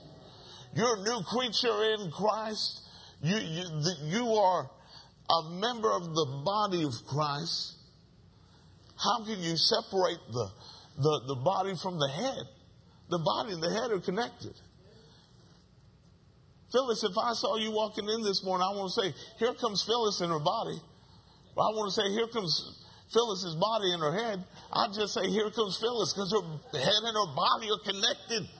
You're 0.75 0.97
a 0.97 1.03
new 1.03 1.21
creature 1.25 1.85
in 1.99 2.11
Christ. 2.13 2.83
You, 3.21 3.37
you, 3.37 3.65
you 4.05 4.35
are 4.35 4.71
a 5.29 5.51
member 5.51 5.91
of 5.91 6.05
the 6.15 6.43
body 6.45 6.85
of 6.85 6.93
Christ. 7.09 7.75
How 8.97 9.25
can 9.25 9.41
you 9.41 9.57
separate 9.57 10.21
the, 10.31 10.49
the, 10.99 11.21
the 11.27 11.35
body 11.35 11.75
from 11.83 11.99
the 11.99 12.09
head? 12.09 12.45
The 13.11 13.19
body 13.19 13.55
and 13.55 13.63
the 13.63 13.71
head 13.71 13.91
are 13.91 14.01
connected. 14.01 14.55
Phyllis, 16.73 17.05
if 17.05 17.17
I 17.17 17.33
saw 17.35 17.57
you 17.57 17.71
walking 17.71 18.09
in 18.09 18.23
this 18.23 18.43
morning, 18.43 18.67
I 18.67 18.75
want 18.75 18.93
to 18.93 19.01
say, 19.01 19.15
here 19.39 19.55
comes 19.55 19.85
Phyllis 19.87 20.21
in 20.21 20.31
her 20.31 20.43
body. 20.43 20.79
Well, 21.55 21.69
I 21.69 21.71
want 21.79 21.93
to 21.93 21.95
say, 21.95 22.11
here 22.11 22.27
comes 22.27 22.83
Phyllis's 23.15 23.55
body 23.55 23.93
in 23.93 24.01
her 24.01 24.13
head. 24.13 24.45
I'd 24.73 24.93
just 24.93 25.15
say, 25.15 25.31
here 25.31 25.51
comes 25.51 25.79
Phyllis, 25.79 26.13
because 26.13 26.35
her 26.35 26.43
head 26.79 27.03
and 27.07 27.15
her 27.15 27.31
body 27.35 27.71
are 27.71 27.83
connected. 27.87 28.51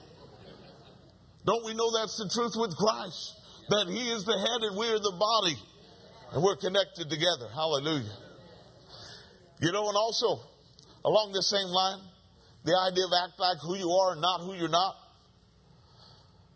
Don't 1.45 1.65
we 1.65 1.73
know 1.75 1.91
that's 1.91 2.17
the 2.17 2.31
truth 2.31 2.55
with 2.55 2.75
Christ? 2.75 3.35
That 3.69 3.87
He 3.87 4.11
is 4.11 4.23
the 4.23 4.35
head 4.39 4.61
and 4.63 4.77
we 4.77 4.87
are 4.87 4.99
the 4.99 5.15
body. 5.19 5.55
And 6.31 6.43
we're 6.43 6.57
connected 6.57 7.09
together. 7.09 7.47
Hallelujah. 7.53 8.15
You 9.59 9.71
know, 9.71 9.87
and 9.87 9.95
also, 9.95 10.39
along 11.03 11.31
the 11.31 11.43
same 11.43 11.67
line, 11.67 11.99
the 12.63 12.75
idea 12.75 13.05
of 13.05 13.11
act 13.23 13.39
like 13.39 13.57
who 13.63 13.75
you 13.75 13.89
are 13.91 14.11
and 14.13 14.21
not 14.21 14.41
who 14.41 14.55
you're 14.55 14.67
not. 14.67 14.95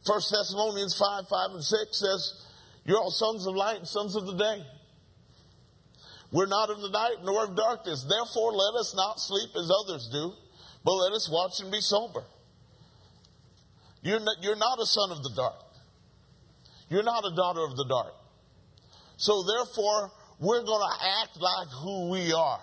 First 0.05 0.31
Thessalonians 0.31 0.97
5, 0.97 1.27
5 1.29 1.51
and 1.51 1.63
6 1.63 1.99
says, 1.99 2.45
You're 2.85 2.97
all 2.97 3.11
sons 3.11 3.45
of 3.45 3.55
light 3.55 3.77
and 3.77 3.87
sons 3.87 4.15
of 4.15 4.25
the 4.25 4.35
day. 4.35 4.63
We're 6.31 6.47
not 6.47 6.69
of 6.69 6.81
the 6.81 6.89
night 6.89 7.17
nor 7.23 7.43
of 7.43 7.55
darkness. 7.55 8.05
Therefore, 8.09 8.53
let 8.53 8.79
us 8.79 8.95
not 8.95 9.19
sleep 9.19 9.49
as 9.55 9.69
others 9.83 10.09
do, 10.11 10.33
but 10.83 10.93
let 10.93 11.11
us 11.11 11.29
watch 11.31 11.59
and 11.59 11.71
be 11.71 11.81
sober. 11.81 12.23
You're 14.01 14.19
not, 14.19 14.37
you're 14.41 14.55
not 14.55 14.79
a 14.79 14.85
son 14.85 15.11
of 15.11 15.21
the 15.21 15.31
dark. 15.35 15.61
You're 16.89 17.03
not 17.03 17.23
a 17.25 17.35
daughter 17.35 17.63
of 17.63 17.75
the 17.75 17.85
dark. 17.87 18.13
So 19.17 19.43
therefore, 19.43 20.11
we're 20.39 20.63
going 20.63 20.81
to 20.81 21.05
act 21.21 21.39
like 21.39 21.67
who 21.83 22.09
we 22.09 22.33
are 22.33 22.59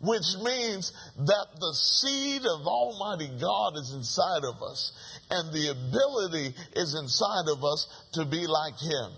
which 0.00 0.36
means 0.42 0.92
that 1.16 1.46
the 1.58 1.74
seed 1.74 2.42
of 2.42 2.66
Almighty 2.66 3.30
God 3.40 3.76
is 3.76 3.92
inside 3.94 4.44
of 4.44 4.62
us, 4.62 4.92
and 5.30 5.52
the 5.52 5.68
ability 5.68 6.54
is 6.74 6.94
inside 6.94 7.48
of 7.48 7.64
us 7.64 7.88
to 8.12 8.24
be 8.24 8.46
like 8.46 8.78
Him. 8.78 9.10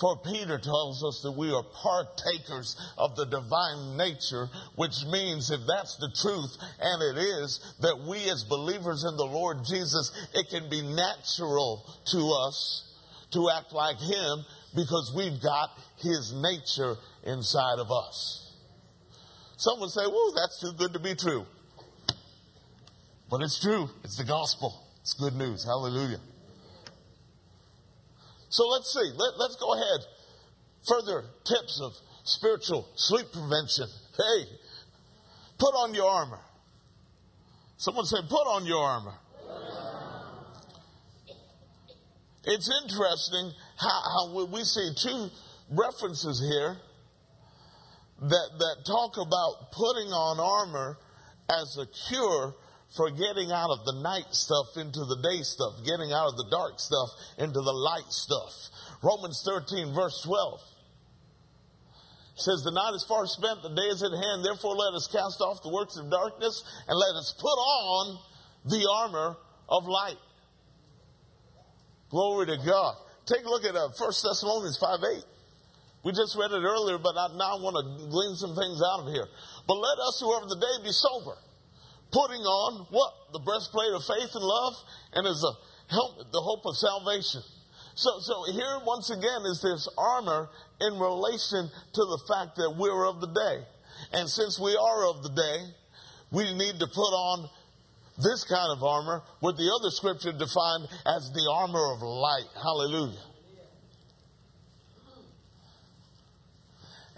For 0.00 0.16
Peter 0.18 0.58
tells 0.58 1.04
us 1.04 1.20
that 1.22 1.32
we 1.32 1.52
are 1.52 1.62
partakers 1.62 2.74
of 2.96 3.16
the 3.16 3.26
divine 3.26 3.98
nature, 3.98 4.48
which 4.76 5.04
means 5.10 5.50
if 5.50 5.60
that's 5.66 5.96
the 5.96 6.10
truth, 6.22 6.56
and 6.80 7.02
it 7.02 7.20
is, 7.20 7.74
that 7.80 7.98
we 8.08 8.30
as 8.30 8.44
believers 8.44 9.04
in 9.04 9.16
the 9.16 9.26
Lord 9.26 9.58
Jesus, 9.68 10.10
it 10.32 10.48
can 10.48 10.70
be 10.70 10.80
natural 10.80 11.84
to 12.12 12.18
us 12.46 12.94
to 13.32 13.50
act 13.50 13.72
like 13.72 13.98
Him 13.98 14.44
because 14.74 15.12
we've 15.14 15.42
got 15.42 15.70
His 15.98 16.32
nature 16.32 16.96
inside 17.24 17.78
of 17.78 17.90
us. 17.90 18.56
Some 19.58 19.80
would 19.80 19.90
say, 19.90 20.04
whoa, 20.06 20.32
that's 20.34 20.60
too 20.60 20.72
good 20.78 20.94
to 20.94 20.98
be 20.98 21.14
true. 21.14 21.44
But 23.30 23.42
it's 23.42 23.60
true. 23.60 23.90
It's 24.02 24.16
the 24.16 24.24
gospel. 24.24 24.89
It's 25.02 25.14
good 25.14 25.34
news. 25.34 25.64
Hallelujah. 25.64 26.20
So 28.48 28.66
let's 28.68 28.92
see. 28.92 29.10
Let, 29.16 29.38
let's 29.38 29.56
go 29.56 29.74
ahead. 29.74 30.00
Further 30.86 31.24
tips 31.44 31.80
of 31.82 31.92
spiritual 32.24 32.88
sleep 32.96 33.26
prevention. 33.32 33.86
Hey, 34.16 34.44
put 35.58 35.72
on 35.74 35.94
your 35.94 36.10
armor. 36.10 36.40
Someone 37.76 38.04
said, 38.04 38.28
put 38.28 38.46
on 38.46 38.66
your 38.66 38.82
armor. 38.82 39.14
It's 42.44 42.70
interesting 42.82 43.52
how, 43.76 44.02
how 44.02 44.46
we 44.46 44.64
see 44.64 44.90
two 45.00 45.28
references 45.70 46.40
here 46.40 46.76
that, 48.20 48.50
that 48.58 48.76
talk 48.86 49.16
about 49.16 49.72
putting 49.72 50.12
on 50.12 50.40
armor 50.40 50.98
as 51.48 51.78
a 51.78 51.86
cure 52.08 52.54
for 52.96 53.10
getting 53.10 53.52
out 53.52 53.70
of 53.70 53.84
the 53.86 53.94
night 54.02 54.26
stuff 54.34 54.74
into 54.76 55.04
the 55.06 55.22
day 55.22 55.42
stuff, 55.42 55.78
getting 55.86 56.10
out 56.12 56.34
of 56.34 56.36
the 56.36 56.48
dark 56.50 56.80
stuff 56.80 57.10
into 57.38 57.60
the 57.60 57.72
light 57.72 58.10
stuff. 58.10 58.50
Romans 59.02 59.42
13, 59.46 59.94
verse 59.94 60.20
12. 60.26 60.60
says, 62.34 62.62
The 62.64 62.74
night 62.74 62.94
is 62.94 63.06
far 63.06 63.26
spent, 63.26 63.62
the 63.62 63.70
day 63.70 63.88
is 63.94 64.02
at 64.02 64.10
hand. 64.10 64.44
Therefore, 64.44 64.74
let 64.74 64.94
us 64.94 65.06
cast 65.06 65.40
off 65.40 65.62
the 65.62 65.70
works 65.70 65.96
of 65.96 66.10
darkness 66.10 66.64
and 66.88 66.98
let 66.98 67.14
us 67.14 67.34
put 67.38 67.58
on 67.58 68.18
the 68.66 68.82
armor 68.90 69.36
of 69.68 69.86
light. 69.86 70.18
Glory 72.10 72.46
to 72.46 72.58
God. 72.66 72.96
Take 73.24 73.44
a 73.46 73.48
look 73.48 73.64
at 73.64 73.76
uh, 73.76 73.88
1 73.94 73.94
Thessalonians 73.96 74.76
5 74.78 74.98
8. 74.98 75.24
We 76.02 76.12
just 76.12 76.34
read 76.34 76.50
it 76.50 76.64
earlier, 76.64 76.98
but 76.98 77.14
I 77.14 77.28
now 77.36 77.60
want 77.60 77.76
to 77.76 78.08
glean 78.08 78.34
some 78.34 78.56
things 78.56 78.82
out 78.82 79.06
of 79.06 79.12
here. 79.12 79.28
But 79.68 79.74
let 79.74 79.98
us, 80.00 80.18
whoever 80.18 80.46
the 80.46 80.56
day, 80.56 80.82
be 80.82 80.90
sober, 80.90 81.36
putting 82.12 82.42
on 82.42 82.86
what? 82.90 83.12
The 83.32 83.40
breastplate 83.40 83.92
of 83.94 84.02
faith 84.04 84.34
and 84.34 84.44
love, 84.44 84.74
and 85.14 85.26
as 85.26 85.42
a 85.42 85.52
helmet, 85.92 86.32
the 86.32 86.40
hope 86.40 86.66
of 86.66 86.76
salvation. 86.76 87.42
So, 87.94 88.10
so 88.20 88.44
here 88.50 88.80
once 88.86 89.10
again 89.10 89.42
is 89.46 89.60
this 89.62 89.88
armor 89.98 90.48
in 90.80 90.98
relation 90.98 91.68
to 91.68 92.02
the 92.04 92.20
fact 92.28 92.56
that 92.56 92.74
we're 92.78 93.06
of 93.06 93.20
the 93.20 93.28
day. 93.28 93.66
And 94.12 94.28
since 94.28 94.58
we 94.58 94.76
are 94.76 95.10
of 95.10 95.22
the 95.22 95.30
day, 95.30 95.58
we 96.30 96.54
need 96.54 96.78
to 96.80 96.86
put 96.86 97.12
on 97.12 97.50
this 98.16 98.44
kind 98.44 98.76
of 98.76 98.82
armor, 98.82 99.22
what 99.40 99.56
the 99.56 99.70
other 99.78 99.90
scripture 99.90 100.32
defined 100.32 100.88
as 101.06 101.30
the 101.32 101.50
armor 101.52 101.92
of 101.92 102.02
light. 102.02 102.48
Hallelujah. 102.54 103.20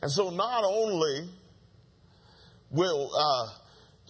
And 0.03 0.11
so 0.11 0.31
not 0.31 0.65
only 0.65 1.29
will, 2.71 3.11
uh, 3.15 3.62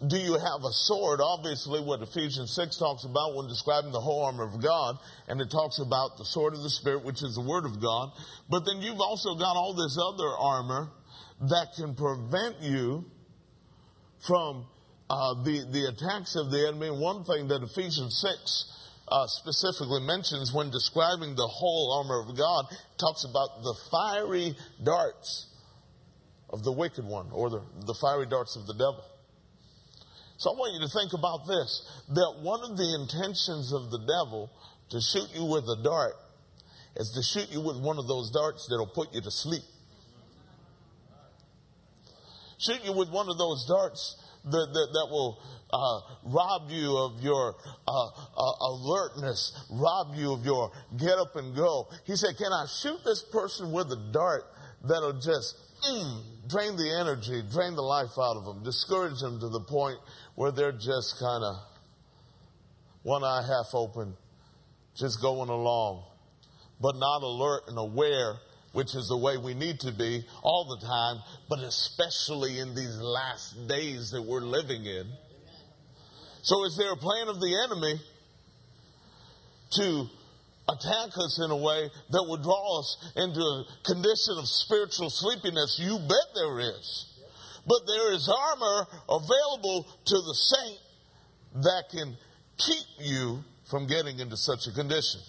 do 0.07 0.17
you 0.17 0.33
have 0.33 0.65
a 0.65 0.73
sword? 0.73 1.21
Obviously, 1.23 1.81
what 1.81 2.03
Ephesians 2.03 2.55
6 2.55 2.77
talks 2.77 3.05
about 3.05 3.37
when 3.37 3.47
describing 3.47 3.93
the 3.93 4.01
whole 4.01 4.25
armor 4.25 4.43
of 4.43 4.61
God, 4.61 4.97
and 5.29 5.41
it 5.41 5.51
talks 5.51 5.79
about 5.79 6.19
the 6.19 6.25
sword 6.25 6.55
of 6.55 6.63
the 6.63 6.71
Spirit, 6.71 7.05
which 7.05 7.23
is 7.23 7.35
the 7.35 7.41
Word 7.41 7.65
of 7.65 7.81
God. 7.81 8.11
But 8.51 8.65
then 8.67 8.83
you've 8.83 9.01
also 9.01 9.35
got 9.35 9.55
all 9.55 9.75
this 9.75 9.97
other 10.01 10.29
armor 10.39 10.91
that 11.43 11.69
can 11.77 11.95
prevent 11.95 12.63
you 12.63 13.05
from 14.27 14.67
uh, 15.09 15.35
the, 15.45 15.67
the 15.71 15.87
attacks 15.89 16.37
of 16.37 16.51
the 16.51 16.67
enemy. 16.69 16.91
One 16.91 17.25
thing 17.25 17.49
that 17.49 17.63
Ephesians 17.63 18.19
6 18.21 18.73
uh, 19.09 19.27
specifically 19.27 20.01
mentions 20.01 20.53
when 20.53 20.71
describing 20.71 21.35
the 21.37 21.47
whole 21.47 21.93
armor 21.99 22.21
of 22.21 22.37
God 22.37 22.67
talks 22.99 23.25
about 23.25 23.63
the 23.63 23.75
fiery 23.91 24.55
darts 24.83 25.49
of 26.51 26.65
the 26.65 26.73
wicked 26.73 27.05
one 27.05 27.29
or 27.33 27.51
the, 27.51 27.63
the 27.87 27.95
fiery 28.01 28.27
darts 28.27 28.57
of 28.57 28.67
the 28.67 28.75
devil. 28.75 29.05
So 30.43 30.51
I 30.51 30.55
want 30.55 30.75
you 30.75 30.81
to 30.81 30.91
think 30.91 31.13
about 31.13 31.47
this 31.47 31.87
that 32.19 32.43
one 32.43 32.65
of 32.69 32.77
the 32.77 32.99
intentions 32.99 33.73
of 33.73 33.93
the 33.93 33.99
devil 33.99 34.51
to 34.91 35.01
shoot 35.01 35.31
you 35.39 35.45
with 35.45 35.63
a 35.71 35.81
dart 35.85 36.15
is 36.97 37.15
to 37.15 37.23
shoot 37.23 37.47
you 37.55 37.61
with 37.61 37.79
one 37.79 37.97
of 37.97 38.09
those 38.09 38.33
darts 38.33 38.67
that'll 38.69 38.91
put 38.91 39.15
you 39.15 39.21
to 39.21 39.31
sleep. 39.31 39.63
Shoot 42.59 42.83
you 42.83 42.93
with 42.93 43.09
one 43.11 43.29
of 43.29 43.39
those 43.39 43.67
darts 43.69 44.19
that, 44.43 44.51
that, 44.51 44.89
that 44.91 45.07
will 45.15 45.39
uh, 45.71 46.01
rob 46.25 46.71
you 46.71 46.91
of 46.91 47.23
your 47.23 47.55
uh, 47.87 48.07
uh, 48.11 48.67
alertness, 48.67 49.55
rob 49.71 50.17
you 50.17 50.33
of 50.33 50.45
your 50.45 50.73
get 50.99 51.23
up 51.23 51.37
and 51.37 51.55
go. 51.55 51.87
He 52.05 52.17
said, 52.17 52.37
Can 52.37 52.51
I 52.53 52.67
shoot 52.67 52.99
this 53.05 53.23
person 53.31 53.71
with 53.71 53.93
a 53.93 54.11
dart 54.11 54.43
that'll 54.83 55.21
just 55.21 55.55
mm, 55.87 56.23
drain 56.49 56.77
the 56.77 56.99
energy, 57.01 57.43
drain 57.53 57.75
the 57.75 57.83
life 57.83 58.19
out 58.19 58.37
of 58.37 58.45
them, 58.45 58.63
discourage 58.63 59.21
them 59.21 59.41
to 59.41 59.49
the 59.49 59.61
point 59.61 59.99
where 60.35 60.51
they're 60.51 60.73
just 60.73 61.19
kind 61.21 61.45
of 61.45 61.57
one 63.03 63.25
eye 63.25 63.43
half 63.43 63.75
open, 63.75 64.15
just 64.97 65.21
going 65.21 65.49
along, 65.49 66.05
but 66.81 66.97
not 66.97 67.23
alert 67.23 67.63
and 67.69 67.79
aware, 67.79 68.35
which 68.73 68.95
is 68.95 69.09
the 69.09 69.17
way 69.17 69.37
we 69.37 69.55
need 69.55 69.81
to 69.81 69.93
be 69.93 70.25
all 70.43 70.65
the 70.65 70.87
time, 70.87 71.23
but 71.49 71.59
especially 71.61 72.59
in 72.59 72.75
these 72.75 72.97
last 72.99 73.69
days 73.69 74.11
that 74.13 74.23
we're 74.23 74.41
living 74.41 74.85
in. 74.85 75.07
So, 76.43 76.65
is 76.65 76.77
there 76.77 76.93
a 76.93 76.97
plan 76.97 77.29
of 77.29 77.41
the 77.41 77.55
enemy 77.65 78.01
to 79.73 80.07
attack 80.69 81.17
us 81.17 81.41
in 81.45 81.51
a 81.51 81.57
way 81.57 81.91
that 82.11 82.25
would 82.29 82.43
draw 82.43 82.81
us 82.81 83.13
into 83.17 83.41
a 83.41 83.65
condition 83.85 84.39
of 84.39 84.49
spiritual 84.49 85.11
sleepiness? 85.11 85.79
You 85.81 85.99
bet 85.99 86.35
there 86.35 86.61
is 86.61 87.12
but 87.67 87.81
there 87.87 88.13
is 88.13 88.29
armor 88.29 88.87
available 89.09 89.87
to 90.07 90.15
the 90.15 90.35
saint 90.35 90.79
that 91.63 91.85
can 91.91 92.17
keep 92.59 92.87
you 92.99 93.45
from 93.71 93.87
getting 93.87 94.19
into 94.19 94.37
such 94.37 94.67
a 94.67 94.73
condition. 94.73 95.21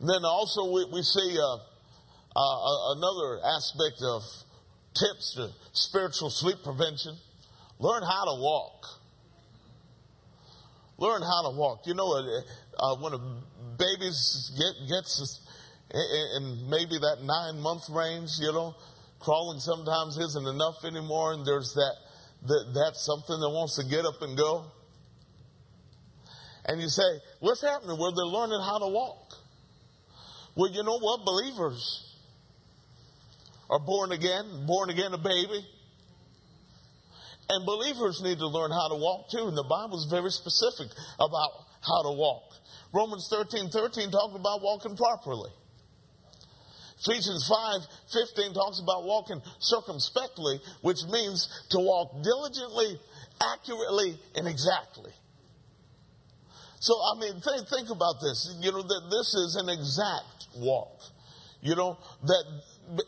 And 0.00 0.08
then 0.08 0.24
also 0.24 0.70
we, 0.70 0.84
we 0.92 1.02
see 1.02 1.38
uh, 1.38 1.56
uh, 2.36 2.94
another 2.96 3.40
aspect 3.56 4.02
of 4.02 4.22
tips 4.94 5.34
to 5.36 5.50
spiritual 5.72 6.30
sleep 6.30 6.58
prevention. 6.62 7.16
Learn 7.78 8.02
how 8.02 8.24
to 8.24 8.40
walk. 8.40 8.86
Learn 10.98 11.22
how 11.22 11.50
to 11.50 11.56
walk. 11.56 11.86
You 11.86 11.94
know, 11.94 12.12
uh, 12.12 12.40
uh 12.78 12.96
when 12.96 13.14
a 13.14 13.18
baby 13.78 14.10
get, 14.58 14.74
gets 14.88 15.40
in 16.36 16.68
maybe 16.68 16.98
that 16.98 17.18
nine 17.22 17.60
month 17.60 17.88
range, 17.90 18.30
you 18.38 18.52
know, 18.52 18.74
crawling 19.24 19.58
sometimes 19.58 20.18
isn't 20.18 20.46
enough 20.46 20.84
anymore, 20.84 21.32
and 21.32 21.46
there's 21.46 21.72
that, 21.74 21.96
that 22.46 22.64
that's 22.74 23.04
something 23.04 23.40
that 23.40 23.50
wants 23.50 23.76
to 23.76 23.84
get 23.88 24.04
up 24.04 24.20
and 24.20 24.36
go. 24.36 24.66
And 26.66 26.80
you 26.80 26.88
say, 26.88 27.20
what's 27.40 27.60
happening? 27.60 27.98
Well, 27.98 28.12
they're 28.12 28.24
learning 28.24 28.60
how 28.60 28.78
to 28.78 28.88
walk. 28.88 29.34
Well, 30.54 30.70
you 30.70 30.82
know 30.82 30.98
what? 30.98 31.24
Believers 31.24 32.14
are 33.68 33.80
born 33.80 34.12
again, 34.12 34.66
born 34.66 34.90
again 34.90 35.12
a 35.12 35.18
baby. 35.18 35.66
And 37.48 37.66
believers 37.66 38.22
need 38.22 38.38
to 38.38 38.48
learn 38.48 38.70
how 38.70 38.88
to 38.88 38.96
walk 38.96 39.30
too. 39.30 39.48
And 39.48 39.56
the 39.56 39.68
Bible 39.68 39.98
is 39.98 40.08
very 40.10 40.30
specific 40.30 40.88
about 41.16 41.50
how 41.82 42.02
to 42.08 42.16
walk. 42.16 42.54
Romans 42.92 43.28
13 43.28 43.68
13 43.68 44.10
talks 44.10 44.34
about 44.36 44.62
walking 44.62 44.96
properly. 44.96 45.50
Ephesians 47.06 47.46
5 47.48 47.80
15 48.12 48.54
talks 48.54 48.80
about 48.80 49.04
walking 49.04 49.42
circumspectly, 49.58 50.58
which 50.80 51.04
means 51.10 51.48
to 51.70 51.78
walk 51.78 52.22
diligently, 52.22 52.98
accurately, 53.42 54.18
and 54.34 54.48
exactly. 54.48 55.12
So, 56.80 56.94
I 56.94 57.18
mean, 57.18 57.40
think, 57.40 57.68
think 57.68 57.90
about 57.90 58.20
this. 58.20 58.56
You 58.60 58.72
know, 58.72 58.82
that 58.82 59.08
this 59.10 59.34
is 59.34 59.56
an 59.56 59.68
exact 59.68 60.48
walk. 60.56 61.00
You 61.62 61.74
know, 61.74 61.98
that 62.24 62.44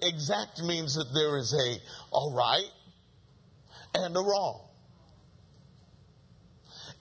exact 0.03 0.63
means 0.63 0.95
that 0.95 1.13
there 1.13 1.37
is 1.37 1.53
a, 1.53 2.17
a 2.17 2.35
right 2.35 2.71
and 3.95 4.17
a 4.17 4.21
wrong. 4.21 4.63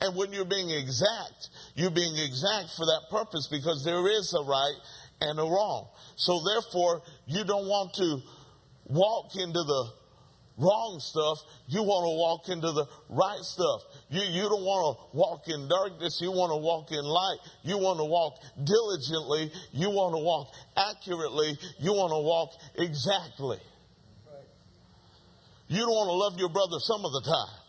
And 0.02 0.16
when 0.16 0.34
you're 0.34 0.44
being 0.44 0.70
exact, 0.70 1.50
you're 1.76 1.92
being 1.92 2.18
exact 2.18 2.76
for 2.76 2.86
that 2.86 3.04
purpose 3.10 3.48
because 3.50 3.86
there 3.86 4.06
is 4.08 4.34
a 4.34 4.44
right 4.44 4.76
and 5.22 5.40
a 5.40 5.44
wrong. 5.44 5.88
So 6.16 6.40
therefore, 6.44 7.02
you 7.28 7.44
don't 7.46 7.68
want 7.68 7.94
to 7.96 8.20
walk 8.88 9.36
into 9.36 9.64
the 9.64 9.92
wrong 10.58 11.00
stuff. 11.00 11.40
You 11.68 11.84
want 11.84 12.06
to 12.06 12.16
walk 12.16 12.50
into 12.50 12.72
the 12.72 12.86
right 13.10 13.44
stuff. 13.44 13.82
You, 14.10 14.22
you 14.22 14.44
don't 14.44 14.64
want 14.64 14.98
to 14.98 15.18
walk 15.18 15.44
in 15.48 15.68
darkness. 15.68 16.20
You 16.22 16.32
want 16.32 16.52
to 16.52 16.58
walk 16.58 16.92
in 16.92 17.04
light. 17.04 17.40
You 17.64 17.78
want 17.78 18.00
to 18.00 18.06
walk 18.06 18.40
diligently. 18.64 19.52
You 19.74 19.90
want 19.90 20.16
to 20.16 20.24
walk 20.24 20.48
accurately. 20.78 21.58
You 21.80 21.92
want 21.94 22.12
to 22.12 22.22
walk 22.24 22.52
exactly. 22.78 23.58
You 25.68 25.80
don't 25.80 25.90
want 25.90 26.10
to 26.10 26.14
love 26.14 26.40
your 26.40 26.50
brother 26.50 26.78
some 26.80 27.04
of 27.04 27.12
the 27.12 27.22
time. 27.26 27.62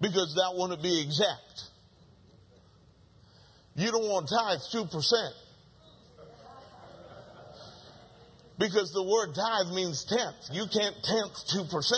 Because 0.00 0.34
that 0.34 0.52
wouldn't 0.56 0.82
be 0.82 1.00
exact. 1.00 1.70
You 3.76 3.90
don't 3.90 4.08
want 4.08 4.28
tithe 4.28 4.60
2%. 4.72 5.12
Because 8.56 8.92
the 8.92 9.02
word 9.02 9.34
tithe 9.34 9.74
means 9.74 10.04
tenth. 10.04 10.50
You 10.52 10.66
can't 10.72 10.94
tenth 11.02 11.32
2%. 11.48 11.92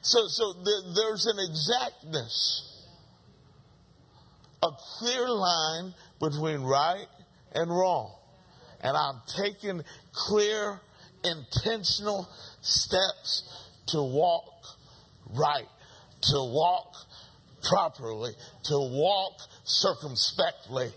So, 0.00 0.26
so 0.28 0.54
there's 0.94 1.26
an 1.26 1.38
exactness, 1.38 2.86
a 4.62 4.68
clear 4.98 5.28
line 5.28 5.92
between 6.20 6.62
right 6.62 7.06
and 7.52 7.70
wrong. 7.70 8.14
And 8.80 8.96
I'm 8.96 9.20
taking 9.26 9.82
clear, 10.12 10.80
intentional 11.24 12.28
steps 12.62 13.42
to 13.88 14.02
walk 14.02 14.44
right, 15.30 15.68
to 16.22 16.36
walk 16.36 16.94
properly, 17.68 18.32
to 18.64 18.78
walk 18.78 19.34
circumspectly, 19.64 20.88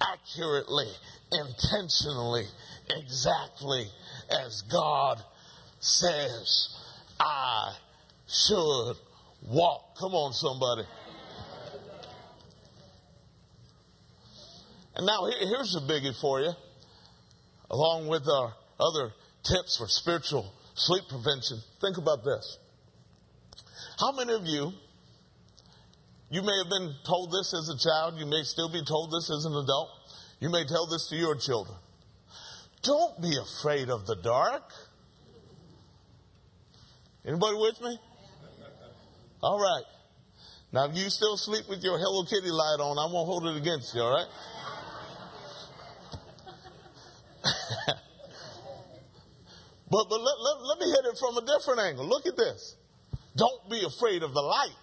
accurately, 0.00 0.86
intentionally, 1.32 2.44
exactly 2.90 3.86
as 4.44 4.62
God 4.62 5.22
says 5.80 6.76
I 7.20 7.74
should 8.28 8.94
walk. 9.48 9.96
Come 9.98 10.14
on, 10.14 10.32
somebody. 10.32 10.82
And 14.96 15.06
now 15.06 15.26
here's 15.26 15.74
a 15.74 15.80
biggie 15.80 16.18
for 16.20 16.40
you, 16.40 16.52
along 17.70 18.06
with 18.06 18.28
our 18.28 18.54
other 18.78 19.12
tips 19.42 19.76
for 19.76 19.88
spiritual 19.88 20.52
sleep 20.74 21.04
prevention. 21.08 21.58
Think 21.80 21.98
about 21.98 22.24
this. 22.24 22.58
How 23.98 24.12
many 24.12 24.32
of 24.32 24.46
you, 24.46 24.72
you 26.34 26.42
may 26.42 26.58
have 26.58 26.68
been 26.68 26.92
told 27.06 27.30
this 27.30 27.54
as 27.54 27.68
a 27.68 27.78
child, 27.78 28.18
you 28.18 28.26
may 28.26 28.42
still 28.42 28.68
be 28.68 28.82
told 28.84 29.12
this 29.12 29.30
as 29.30 29.44
an 29.44 29.54
adult, 29.54 29.88
you 30.40 30.50
may 30.50 30.64
tell 30.64 30.84
this 30.86 31.06
to 31.08 31.14
your 31.14 31.36
children. 31.36 31.78
Don't 32.82 33.22
be 33.22 33.38
afraid 33.40 33.88
of 33.88 34.04
the 34.04 34.16
dark. 34.16 34.64
Anybody 37.24 37.56
with 37.56 37.80
me? 37.80 37.98
All 39.44 39.60
right. 39.60 39.84
Now, 40.72 40.86
if 40.86 40.96
you 40.96 41.08
still 41.08 41.36
sleep 41.36 41.68
with 41.68 41.84
your 41.84 41.98
Hello 41.98 42.24
Kitty 42.24 42.50
light 42.50 42.80
on, 42.80 42.98
I 42.98 43.06
won't 43.12 43.28
hold 43.28 43.46
it 43.46 43.56
against 43.56 43.94
you, 43.94 44.02
all 44.02 44.12
right? 44.12 44.26
but 49.88 50.08
but 50.10 50.20
let, 50.20 50.40
let, 50.40 50.62
let 50.62 50.78
me 50.80 50.86
hit 50.86 51.04
it 51.04 51.16
from 51.16 51.36
a 51.36 51.46
different 51.46 51.78
angle. 51.80 52.08
Look 52.08 52.26
at 52.26 52.36
this. 52.36 52.74
Don't 53.36 53.70
be 53.70 53.84
afraid 53.86 54.24
of 54.24 54.34
the 54.34 54.42
light. 54.42 54.74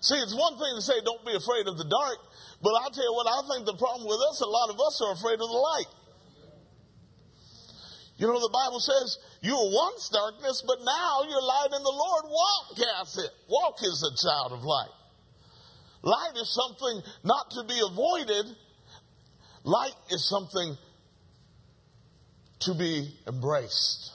See, 0.00 0.16
it's 0.16 0.34
one 0.34 0.56
thing 0.56 0.72
to 0.76 0.82
say 0.82 0.94
don't 1.04 1.24
be 1.24 1.34
afraid 1.36 1.68
of 1.68 1.76
the 1.76 1.84
dark, 1.84 2.18
but 2.62 2.72
I'll 2.80 2.90
tell 2.90 3.04
you 3.04 3.12
what, 3.12 3.28
I 3.28 3.40
think 3.52 3.66
the 3.66 3.76
problem 3.76 4.08
with 4.08 4.20
us, 4.32 4.40
a 4.40 4.48
lot 4.48 4.70
of 4.70 4.80
us 4.80 5.00
are 5.04 5.12
afraid 5.12 5.34
of 5.34 5.48
the 5.48 5.60
light. 5.60 5.92
You 8.16 8.26
know, 8.26 8.40
the 8.40 8.52
Bible 8.52 8.80
says 8.80 9.18
you 9.40 9.52
were 9.52 9.70
once 9.72 10.08
darkness, 10.10 10.62
but 10.66 10.78
now 10.84 11.22
you're 11.28 11.42
light 11.42 11.68
in 11.74 11.82
the 11.82 11.88
Lord. 11.88 12.24
Walk 12.24 12.78
as 13.00 13.16
it. 13.16 13.30
Walk 13.48 13.78
as 13.82 14.02
a 14.02 14.12
child 14.16 14.52
of 14.52 14.62
light. 14.62 14.92
Light 16.02 16.32
is 16.36 16.48
something 16.48 17.02
not 17.24 17.50
to 17.52 17.64
be 17.64 17.80
avoided. 17.82 18.56
Light 19.64 19.94
is 20.10 20.28
something 20.28 20.76
to 22.60 22.74
be 22.74 23.10
embraced. 23.26 24.12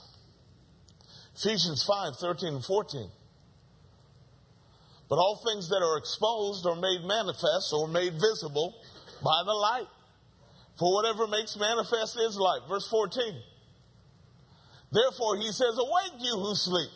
Ephesians 1.36 1.84
5, 1.84 2.16
13 2.18 2.54
and 2.56 2.64
14. 2.64 3.10
But 5.10 5.16
all 5.16 5.42
things 5.46 5.70
that 5.70 5.84
are 5.84 5.98
exposed 5.98 6.66
are 6.66 6.76
made 6.76 7.06
manifest 7.06 7.74
or 7.74 7.88
made 7.88 8.14
visible 8.14 8.74
by 9.24 9.44
the 9.46 9.54
light. 9.54 9.88
For 10.80 10.94
whatever 10.94 11.28
makes 11.28 11.56
manifest 11.58 12.18
is 12.20 12.38
light. 12.38 12.62
Verse 12.68 12.88
14. 12.90 13.22
Therefore, 14.92 15.38
he 15.38 15.52
says, 15.52 15.78
Awake, 15.78 16.20
you 16.20 16.36
who 16.38 16.56
sleep. 16.56 16.90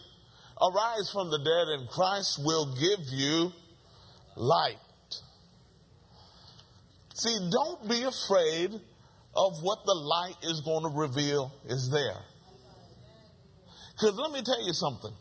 Arise 0.62 1.10
from 1.12 1.30
the 1.30 1.38
dead, 1.38 1.80
and 1.80 1.88
Christ 1.90 2.40
will 2.44 2.76
give 2.76 3.06
you 3.12 3.52
light. 4.36 4.78
See, 7.14 7.50
don't 7.52 7.88
be 7.88 8.04
afraid 8.04 8.72
of 9.36 9.54
what 9.62 9.86
the 9.86 9.94
light 9.94 10.36
is 10.44 10.62
going 10.62 10.84
to 10.84 10.98
reveal 10.98 11.54
is 11.68 11.90
there. 11.92 12.22
Because 13.94 14.16
let 14.16 14.32
me 14.32 14.42
tell 14.42 14.66
you 14.66 14.74
something. 14.74 15.12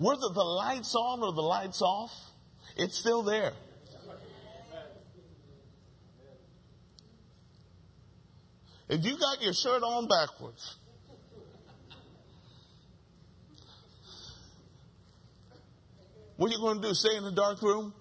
Whether 0.00 0.30
the 0.32 0.42
light's 0.42 0.94
on 0.94 1.22
or 1.22 1.30
the 1.34 1.42
light's 1.42 1.82
off, 1.82 2.10
it's 2.74 2.96
still 2.96 3.22
there. 3.22 3.52
If 8.88 9.04
you 9.04 9.18
got 9.18 9.42
your 9.42 9.52
shirt 9.52 9.82
on 9.82 10.08
backwards, 10.08 10.76
what 16.36 16.50
are 16.50 16.54
you 16.54 16.60
going 16.60 16.80
to 16.80 16.88
do? 16.88 16.94
Stay 16.94 17.16
in 17.18 17.24
the 17.24 17.32
dark 17.32 17.60
room? 17.60 17.92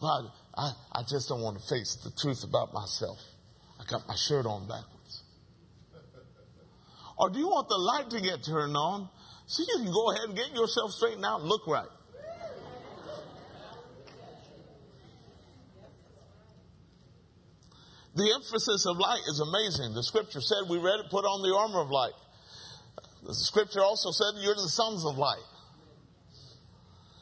God, 0.00 0.32
I, 0.52 0.72
I 0.90 1.02
just 1.08 1.28
don't 1.28 1.42
want 1.42 1.60
to 1.60 1.64
face 1.68 1.94
the 2.02 2.10
truth 2.20 2.42
about 2.42 2.74
myself. 2.74 3.20
I 3.78 3.84
got 3.84 4.08
my 4.08 4.16
shirt 4.16 4.46
on 4.46 4.66
backwards. 4.66 4.99
Or 7.20 7.28
do 7.28 7.38
you 7.38 7.48
want 7.48 7.68
the 7.68 7.76
light 7.76 8.08
to 8.10 8.20
get 8.22 8.42
turned 8.42 8.74
on 8.74 9.06
so 9.46 9.62
you 9.62 9.84
can 9.84 9.92
go 9.92 10.10
ahead 10.10 10.24
and 10.24 10.34
get 10.34 10.54
yourself 10.54 10.90
straightened 10.92 11.24
out 11.24 11.40
and 11.40 11.50
look 11.50 11.66
right? 11.66 11.86
The 18.16 18.32
emphasis 18.34 18.86
of 18.86 18.96
light 18.96 19.20
is 19.28 19.38
amazing. 19.38 19.94
The 19.94 20.02
scripture 20.02 20.40
said, 20.40 20.64
we 20.70 20.78
read 20.78 20.98
it, 21.04 21.10
put 21.10 21.26
on 21.26 21.42
the 21.42 21.54
armor 21.54 21.80
of 21.80 21.90
light. 21.90 22.16
The 23.22 23.34
scripture 23.34 23.82
also 23.82 24.10
said, 24.12 24.40
you're 24.42 24.54
the 24.54 24.68
sons 24.68 25.04
of 25.04 25.18
light. 25.18 25.44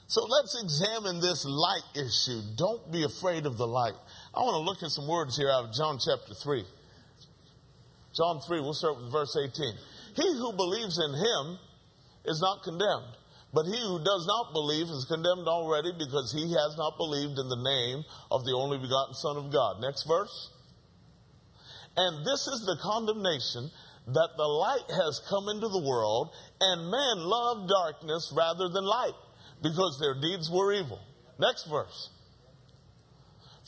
So 0.07 0.25
let's 0.25 0.63
examine 0.63 1.21
this 1.21 1.45
light 1.45 1.83
issue. 1.95 2.41
Don't 2.57 2.91
be 2.93 3.03
afraid 3.03 3.47
of 3.47 3.59
the 3.59 3.67
light. 3.67 3.95
I 4.33 4.41
want 4.41 4.55
to 4.55 4.71
look 4.71 4.83
at 4.83 4.91
some 4.91 5.09
words 5.09 5.37
here 5.37 5.51
out 5.51 5.65
of 5.65 5.75
John 5.75 5.99
chapter 5.99 6.35
3. 6.35 6.65
John 8.17 8.41
3, 8.41 8.61
we'll 8.61 8.75
start 8.75 8.97
with 8.97 9.13
verse 9.13 9.37
18. 9.37 9.75
He 10.19 10.35
who 10.35 10.53
believes 10.53 10.99
in 10.99 11.15
him 11.15 11.59
is 12.25 12.43
not 12.43 12.65
condemned, 12.65 13.15
but 13.55 13.67
he 13.67 13.79
who 13.79 14.03
does 14.03 14.27
not 14.27 14.53
believe 14.53 14.91
is 14.91 15.07
condemned 15.07 15.47
already 15.47 15.93
because 15.97 16.35
he 16.35 16.51
has 16.59 16.75
not 16.77 16.99
believed 16.99 17.39
in 17.39 17.49
the 17.49 17.63
name 17.63 18.03
of 18.31 18.45
the 18.45 18.53
only 18.53 18.79
begotten 18.79 19.15
Son 19.15 19.37
of 19.37 19.53
God. 19.53 19.81
Next 19.81 20.03
verse. 20.09 20.51
And 21.97 22.27
this 22.27 22.47
is 22.49 22.67
the 22.67 22.79
condemnation 22.83 23.71
that 24.09 24.31
the 24.37 24.49
light 24.49 24.91
has 24.91 25.23
come 25.29 25.49
into 25.49 25.69
the 25.69 25.87
world, 25.87 26.35
and 26.61 26.91
men 26.91 27.17
love 27.23 27.69
darkness 27.69 28.33
rather 28.37 28.69
than 28.69 28.85
light 28.85 29.19
because 29.63 29.99
their 30.01 30.15
deeds 30.19 30.51
were 30.51 30.73
evil. 30.73 30.99
Next 31.39 31.65
verse. 31.71 32.11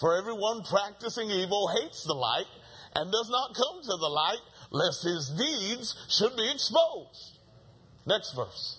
For 0.00 0.16
everyone 0.16 0.62
practicing 0.64 1.30
evil 1.30 1.68
hates 1.68 2.02
the 2.04 2.14
light 2.14 2.48
and 2.96 3.12
does 3.12 3.28
not 3.30 3.54
come 3.54 3.82
to 3.82 3.96
the 4.00 4.08
light 4.08 4.42
lest 4.70 5.04
his 5.04 5.30
deeds 5.36 5.94
should 6.08 6.36
be 6.36 6.50
exposed. 6.50 7.38
Next 8.06 8.34
verse. 8.34 8.78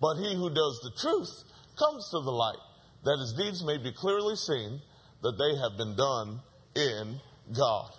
But 0.00 0.16
he 0.16 0.34
who 0.34 0.50
does 0.50 0.80
the 0.82 0.92
truth 1.00 1.44
comes 1.78 2.08
to 2.10 2.20
the 2.20 2.30
light 2.32 2.58
that 3.04 3.18
his 3.18 3.34
deeds 3.34 3.64
may 3.64 3.78
be 3.78 3.92
clearly 3.92 4.36
seen 4.36 4.80
that 5.22 5.38
they 5.38 5.56
have 5.58 5.76
been 5.78 5.96
done 5.96 6.40
in 6.74 7.20
God. 7.56 7.90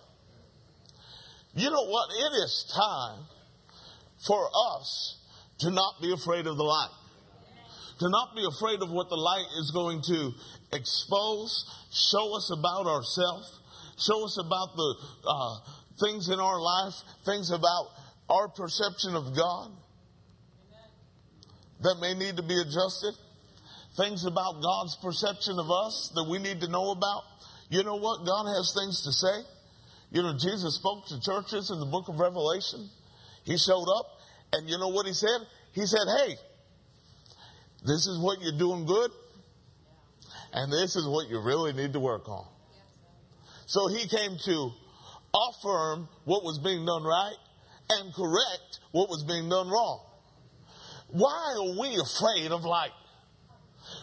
You 1.55 1.69
know 1.69 1.85
what? 1.87 2.09
It 2.11 2.43
is 2.43 2.71
time 2.75 3.25
for 4.27 4.49
us 4.75 5.17
to 5.59 5.71
not 5.71 6.01
be 6.01 6.11
afraid 6.11 6.45
of 6.45 6.57
the 6.57 6.63
light 6.63 6.91
to 7.99 8.09
not 8.09 8.35
be 8.35 8.45
afraid 8.45 8.81
of 8.81 8.91
what 8.91 9.09
the 9.09 9.17
light 9.17 9.47
is 9.57 9.71
going 9.71 10.01
to 10.01 10.31
expose, 10.71 11.65
show 11.91 12.35
us 12.35 12.51
about 12.51 12.85
ourselves, 12.85 13.59
show 13.97 14.23
us 14.25 14.37
about 14.37 14.75
the 14.75 14.95
uh, 15.25 15.55
things 15.99 16.29
in 16.29 16.39
our 16.39 16.59
life, 16.59 16.93
things 17.25 17.51
about 17.51 17.87
our 18.29 18.47
perception 18.47 19.15
of 19.15 19.35
God 19.35 19.71
that 21.81 21.95
may 22.01 22.13
need 22.13 22.37
to 22.37 22.43
be 22.43 22.59
adjusted, 22.59 23.13
things 23.95 24.25
about 24.25 24.61
God's 24.61 24.97
perception 25.01 25.59
of 25.59 25.69
us 25.69 26.11
that 26.15 26.27
we 26.29 26.39
need 26.39 26.61
to 26.61 26.67
know 26.67 26.91
about. 26.91 27.23
You 27.69 27.83
know 27.83 27.95
what? 27.95 28.25
God 28.25 28.45
has 28.45 28.73
things 28.73 29.03
to 29.03 29.11
say. 29.11 29.43
You 30.11 30.23
know, 30.23 30.33
Jesus 30.39 30.75
spoke 30.75 31.05
to 31.07 31.19
churches 31.21 31.69
in 31.69 31.79
the 31.79 31.85
book 31.85 32.07
of 32.07 32.19
Revelation. 32.19 32.89
He 33.43 33.57
showed 33.57 33.87
up, 33.91 34.05
and 34.53 34.69
you 34.69 34.77
know 34.77 34.89
what 34.89 35.05
he 35.05 35.13
said? 35.13 35.39
He 35.73 35.85
said, 35.85 36.07
Hey, 36.07 36.35
this 37.85 38.07
is 38.07 38.19
what 38.19 38.41
you're 38.41 38.57
doing 38.57 38.85
good, 38.85 39.11
and 40.53 40.71
this 40.71 40.95
is 40.95 41.07
what 41.07 41.29
you 41.29 41.39
really 41.39 41.73
need 41.73 41.93
to 41.93 41.99
work 41.99 42.27
on. 42.29 42.45
So 43.65 43.87
he 43.87 44.07
came 44.07 44.37
to 44.45 44.71
affirm 45.33 46.07
what 46.25 46.43
was 46.43 46.59
being 46.59 46.85
done 46.85 47.03
right 47.03 47.37
and 47.89 48.13
correct 48.13 48.79
what 48.91 49.09
was 49.09 49.23
being 49.23 49.49
done 49.49 49.69
wrong. 49.69 50.03
Why 51.09 51.55
are 51.57 51.79
we 51.79 51.95
afraid 51.95 52.51
of 52.51 52.65
light? 52.65 52.91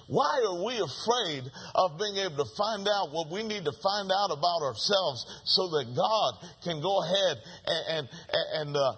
Why 0.07 0.43
are 0.47 0.65
we 0.65 0.81
afraid 0.81 1.51
of 1.75 1.99
being 1.99 2.17
able 2.17 2.45
to 2.45 2.51
find 2.57 2.89
out 2.89 3.13
what 3.13 3.31
we 3.31 3.43
need 3.43 3.65
to 3.65 3.73
find 3.83 4.11
out 4.11 4.31
about 4.31 4.63
ourselves 4.63 5.27
so 5.45 5.69
that 5.69 5.95
God 5.95 6.35
can 6.63 6.81
go 6.81 7.03
ahead 7.03 7.37
and, 7.67 7.89
and, 7.89 8.09
and 8.55 8.77
uh, 8.77 8.93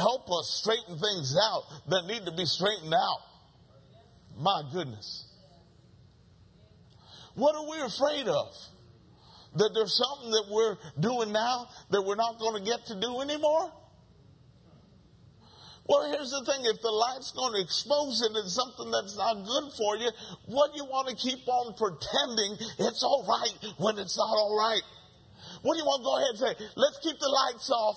help 0.00 0.30
us 0.30 0.60
straighten 0.62 0.98
things 0.98 1.36
out 1.40 1.62
that 1.88 2.06
need 2.06 2.24
to 2.26 2.32
be 2.32 2.44
straightened 2.44 2.94
out? 2.94 3.20
My 4.38 4.62
goodness. 4.72 5.26
What 7.34 7.54
are 7.54 7.70
we 7.70 7.78
afraid 7.80 8.28
of? 8.28 8.52
That 9.56 9.70
there's 9.74 9.96
something 9.96 10.30
that 10.30 10.46
we're 10.50 10.76
doing 11.00 11.32
now 11.32 11.68
that 11.90 12.02
we're 12.02 12.16
not 12.16 12.38
going 12.38 12.62
to 12.62 12.64
get 12.64 12.86
to 12.86 13.00
do 13.00 13.20
anymore? 13.20 13.72
Well, 15.88 16.04
here's 16.12 16.30
the 16.30 16.44
thing. 16.44 16.68
If 16.68 16.84
the 16.84 16.92
light's 16.92 17.32
going 17.32 17.56
to 17.56 17.62
expose 17.64 18.20
it 18.20 18.36
as 18.36 18.52
something 18.52 18.92
that's 18.92 19.16
not 19.16 19.40
good 19.40 19.72
for 19.72 19.96
you, 19.96 20.12
what 20.44 20.76
do 20.76 20.76
you 20.76 20.84
want 20.84 21.08
to 21.08 21.16
keep 21.16 21.48
on 21.48 21.72
pretending 21.80 22.60
it's 22.76 23.00
all 23.00 23.24
right 23.24 23.56
when 23.80 23.96
it's 23.96 24.16
not 24.20 24.28
all 24.28 24.52
right? 24.52 24.84
What 25.64 25.74
do 25.74 25.78
you 25.80 25.88
want 25.88 26.04
to 26.04 26.06
go 26.06 26.16
ahead 26.20 26.32
and 26.36 26.40
say? 26.44 26.52
Let's 26.76 27.00
keep 27.00 27.16
the 27.16 27.32
lights 27.32 27.72
off. 27.72 27.96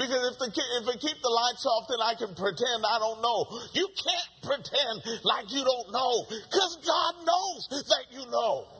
Because 0.00 0.32
if, 0.32 0.36
the, 0.40 0.48
if 0.48 0.84
they 0.88 0.98
keep 0.98 1.20
the 1.20 1.30
lights 1.30 1.68
off, 1.68 1.92
then 1.92 2.00
I 2.00 2.16
can 2.16 2.32
pretend 2.34 2.88
I 2.88 2.98
don't 2.98 3.20
know. 3.20 3.44
You 3.76 3.86
can't 3.92 4.32
pretend 4.42 5.20
like 5.22 5.52
you 5.52 5.60
don't 5.60 5.92
know 5.92 6.24
because 6.24 6.72
God 6.80 7.14
knows 7.20 7.68
that 7.84 8.08
you 8.10 8.24
know. 8.32 8.79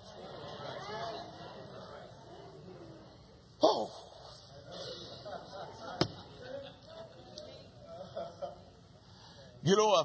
Oh. 3.63 3.91
You 9.63 9.77
know, 9.77 9.93
uh, 9.93 10.05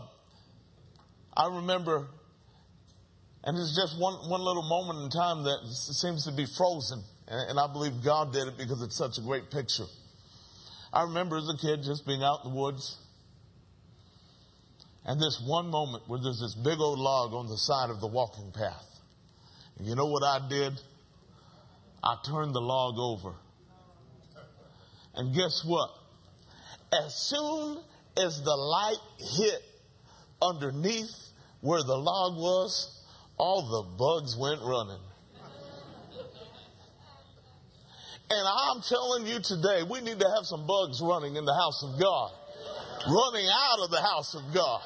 I 1.37 1.55
remember, 1.55 2.07
and 3.43 3.57
it's 3.57 3.75
just 3.75 3.97
one, 3.99 4.29
one 4.29 4.41
little 4.41 4.67
moment 4.67 4.99
in 4.99 5.09
time 5.09 5.43
that 5.43 5.59
seems 5.71 6.25
to 6.25 6.33
be 6.33 6.45
frozen. 6.57 7.01
And, 7.27 7.51
and 7.51 7.59
I 7.59 7.71
believe 7.71 8.03
God 8.03 8.33
did 8.33 8.47
it 8.47 8.57
because 8.57 8.81
it's 8.81 8.97
such 8.97 9.17
a 9.17 9.21
great 9.21 9.49
picture. 9.49 9.85
I 10.91 11.03
remember 11.03 11.37
as 11.37 11.49
a 11.49 11.57
kid 11.57 11.83
just 11.83 12.05
being 12.05 12.21
out 12.21 12.39
in 12.43 12.51
the 12.51 12.57
woods. 12.57 12.97
And 15.05 15.19
this 15.19 15.41
one 15.45 15.69
moment 15.69 16.03
where 16.07 16.19
there's 16.21 16.39
this 16.39 16.55
big 16.55 16.79
old 16.79 16.99
log 16.99 17.33
on 17.33 17.47
the 17.47 17.57
side 17.57 17.89
of 17.89 18.01
the 18.01 18.07
walking 18.07 18.51
path. 18.51 18.85
And 19.77 19.87
you 19.87 19.95
know 19.95 20.07
what 20.07 20.23
I 20.23 20.47
did? 20.49 20.73
I 22.03 22.17
turned 22.25 22.53
the 22.53 22.61
log 22.61 22.95
over. 22.97 23.35
And 25.15 25.33
guess 25.33 25.63
what? 25.65 25.89
As 26.91 27.15
soon 27.15 27.79
as 28.17 28.41
the 28.43 28.55
light 28.55 28.97
hit 29.17 29.61
underneath 30.41 31.13
where 31.61 31.81
the 31.83 31.97
log 31.97 32.37
was, 32.37 33.03
all 33.37 33.61
the 33.61 33.97
bugs 33.97 34.37
went 34.37 34.61
running. 34.61 35.01
And 38.29 38.47
I'm 38.47 38.81
telling 38.81 39.27
you 39.27 39.39
today, 39.39 39.83
we 39.83 40.01
need 40.01 40.19
to 40.19 40.27
have 40.35 40.45
some 40.45 40.65
bugs 40.65 40.99
running 41.01 41.35
in 41.35 41.45
the 41.45 41.53
house 41.53 41.83
of 41.83 41.99
God, 41.99 42.31
running 43.07 43.47
out 43.47 43.79
of 43.83 43.91
the 43.91 44.01
house 44.01 44.33
of 44.35 44.41
God. 44.53 44.81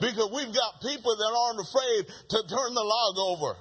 Because 0.00 0.30
we've 0.34 0.52
got 0.52 0.80
people 0.80 1.14
that 1.14 1.30
aren't 1.30 1.60
afraid 1.60 2.06
to 2.30 2.48
turn 2.48 2.74
the 2.74 2.82
log 2.82 3.18
over. 3.18 3.56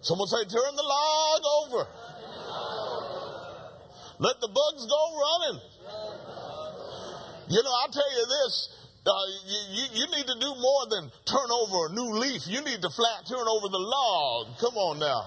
Someone 0.00 0.26
say, 0.26 0.42
turn 0.44 0.74
the 0.74 0.82
log 0.82 1.40
over. 1.62 1.86
Let 4.22 4.38
the 4.40 4.46
bugs 4.46 4.86
go 4.86 5.02
running. 5.18 5.60
You 7.50 7.62
know, 7.62 7.72
I'll 7.82 7.90
tell 7.90 8.12
you 8.14 8.26
this. 8.26 8.78
Uh, 9.04 9.10
you, 9.74 9.82
you, 9.98 10.06
need 10.14 10.26
to 10.26 10.38
do 10.38 10.54
more 10.62 10.86
than 10.88 11.10
turn 11.26 11.50
over 11.50 11.86
a 11.86 11.92
new 11.92 12.14
leaf. 12.22 12.46
You 12.46 12.62
need 12.62 12.80
to 12.82 12.90
flat 12.90 13.26
turn 13.26 13.48
over 13.50 13.66
the 13.66 13.82
log. 13.82 14.58
Come 14.60 14.76
on 14.76 15.00
now 15.00 15.26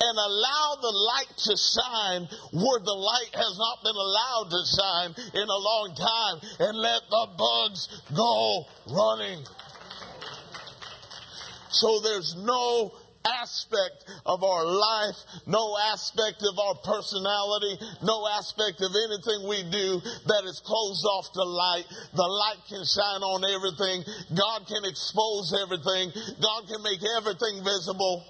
and 0.00 0.18
allow 0.18 0.76
the 0.80 0.90
light 0.90 1.32
to 1.36 1.56
shine 1.56 2.28
where 2.52 2.80
the 2.80 2.92
light 2.92 3.30
has 3.34 3.56
not 3.58 3.78
been 3.84 3.94
allowed 3.94 4.50
to 4.50 4.60
shine 4.66 5.14
in 5.34 5.48
a 5.48 5.60
long 5.60 5.94
time 5.96 6.50
and 6.60 6.78
let 6.78 7.00
the 7.08 7.28
bugs 7.38 8.02
go 8.14 8.66
running. 8.88 9.44
So 11.70 12.00
there's 12.00 12.34
no 12.36 12.92
aspect 13.24 14.04
of 14.26 14.44
our 14.44 14.64
life, 14.64 15.16
no 15.46 15.76
aspect 15.92 16.44
of 16.44 16.58
our 16.58 16.74
personality, 16.84 17.78
no 18.02 18.28
aspect 18.28 18.80
of 18.82 18.92
anything 18.92 19.48
we 19.48 19.62
do 19.70 20.00
that 20.26 20.44
is 20.44 20.60
closed 20.64 21.04
off 21.04 21.32
to 21.32 21.42
light. 21.42 21.84
The 22.14 22.28
light 22.28 22.60
can 22.68 22.84
shine 22.84 23.22
on 23.24 23.44
everything. 23.44 24.04
God 24.36 24.66
can 24.68 24.84
expose 24.84 25.56
everything. 25.56 26.12
God 26.40 26.68
can 26.68 26.82
make 26.82 27.00
everything 27.16 27.64
visible. 27.64 28.24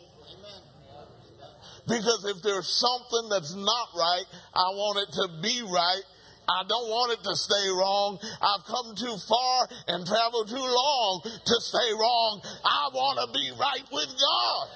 Because 1.87 2.25
if 2.25 2.43
there's 2.43 2.69
something 2.69 3.29
that's 3.29 3.55
not 3.55 3.89
right, 3.95 4.25
I 4.55 4.69
want 4.73 5.05
it 5.05 5.13
to 5.21 5.29
be 5.43 5.63
right. 5.69 6.03
I 6.49 6.63
don't 6.69 6.89
want 6.89 7.13
it 7.13 7.25
to 7.25 7.37
stay 7.37 7.69
wrong. 7.71 8.19
I've 8.41 8.65
come 8.67 8.95
too 8.97 9.17
far 9.29 9.69
and 9.89 10.07
traveled 10.07 10.49
too 10.49 10.57
long 10.57 11.21
to 11.25 11.61
stay 11.61 11.93
wrong. 11.99 12.43
I 12.65 12.91
want 12.93 13.19
to 13.25 13.33
be 13.33 13.51
right 13.59 13.85
with 13.91 14.09
God. 14.09 14.69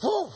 Whew. 0.00 0.30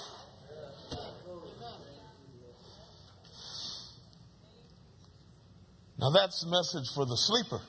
Now 5.98 6.11
that's 6.11 6.42
the 6.42 6.50
message 6.50 6.88
for 6.94 7.05
the 7.05 7.16
sleeper. 7.16 7.61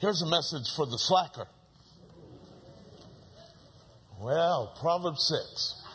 Here's 0.00 0.22
a 0.22 0.26
message 0.26 0.74
for 0.74 0.86
the 0.86 0.98
slacker. 0.98 1.46
Well, 4.18 4.74
Proverbs 4.80 5.26
6. 5.28 5.85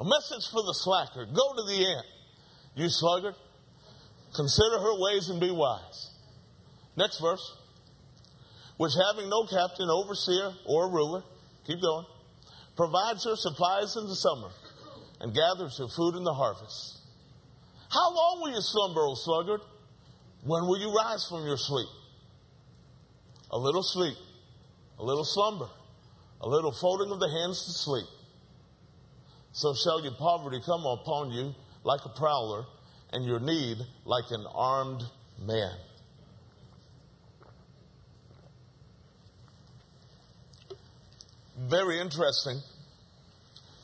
A 0.00 0.04
message 0.04 0.50
for 0.50 0.62
the 0.62 0.74
slacker. 0.74 1.26
Go 1.26 1.54
to 1.56 1.62
the 1.62 1.94
ant, 1.96 2.06
you 2.74 2.88
sluggard. 2.88 3.34
Consider 4.34 4.78
her 4.78 5.00
ways 5.00 5.28
and 5.30 5.40
be 5.40 5.50
wise. 5.50 6.10
Next 6.96 7.20
verse. 7.20 7.56
Which 8.76 8.92
having 9.08 9.30
no 9.30 9.46
captain, 9.46 9.88
overseer, 9.88 10.52
or 10.66 10.90
ruler, 10.90 11.22
keep 11.66 11.80
going, 11.80 12.04
provides 12.76 13.24
her 13.24 13.36
supplies 13.36 13.96
in 13.96 14.06
the 14.06 14.16
summer 14.16 14.50
and 15.20 15.34
gathers 15.34 15.78
her 15.78 15.88
food 15.88 16.14
in 16.16 16.24
the 16.24 16.34
harvest. 16.34 17.00
How 17.88 18.12
long 18.12 18.40
will 18.42 18.50
you 18.50 18.60
slumber, 18.60 19.00
O 19.00 19.14
sluggard? 19.14 19.60
When 20.44 20.66
will 20.66 20.78
you 20.78 20.94
rise 20.94 21.26
from 21.28 21.46
your 21.46 21.56
sleep? 21.56 21.88
A 23.50 23.56
little 23.56 23.82
sleep 23.82 24.16
a 24.98 25.04
little 25.04 25.24
slumber, 25.24 25.68
a 26.40 26.48
little 26.48 26.72
folding 26.72 27.10
of 27.12 27.20
the 27.20 27.28
hands 27.28 27.64
to 27.66 27.72
sleep. 27.72 28.06
So 29.56 29.72
shall 29.72 30.02
your 30.02 30.12
poverty 30.12 30.60
come 30.66 30.84
upon 30.84 31.30
you 31.30 31.54
like 31.82 32.00
a 32.04 32.10
prowler, 32.10 32.66
and 33.10 33.24
your 33.24 33.40
need 33.40 33.78
like 34.04 34.30
an 34.30 34.44
armed 34.54 35.02
man. 35.40 35.72
Very 41.58 41.98
interesting 42.00 42.60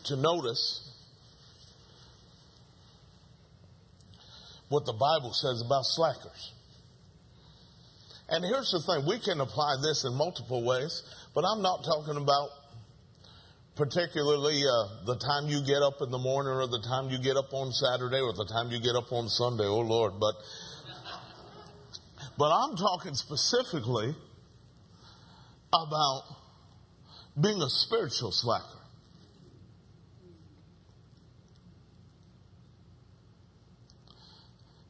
to 0.05 0.17
notice 0.17 0.91
what 4.69 4.85
the 4.85 4.93
Bible 4.93 5.33
says 5.33 5.63
about 5.65 5.87
slackers. 5.87 6.53
And 8.29 8.45
here's 8.45 8.71
the 8.73 8.83
thing 8.83 9.07
we 9.07 9.19
can 9.21 9.41
apply 9.41 9.77
this 9.83 10.05
in 10.05 10.13
multiple 10.13 10.63
ways, 10.63 11.03
but 11.35 11.47
I'm 11.47 11.63
not 11.63 11.83
talking 11.83 12.21
about 12.21 12.51
particularly 13.77 14.63
uh, 14.65 15.05
the 15.07 15.17
time 15.17 15.49
you 15.49 15.65
get 15.65 15.83
up 15.83 16.03
in 16.03 16.11
the 16.11 16.19
morning 16.19 16.53
or 16.53 16.67
the 16.67 16.83
time 16.83 17.09
you 17.09 17.19
get 17.19 17.37
up 17.37 17.53
on 17.53 17.73
Saturday 17.73 18.21
or 18.21 18.33
the 18.33 18.45
time 18.45 18.71
you 18.71 18.81
get 18.81 18.95
up 18.95 19.13
on 19.13 19.29
Sunday, 19.29 19.65
oh 19.65 19.81
Lord, 19.81 20.15
but 20.21 20.35
but 22.39 22.51
I'm 22.51 22.77
talking 22.77 23.15
specifically 23.15 24.15
about 25.73 26.23
being 27.41 27.61
a 27.63 27.71
spiritual 27.71 28.31
slacker. 28.33 28.79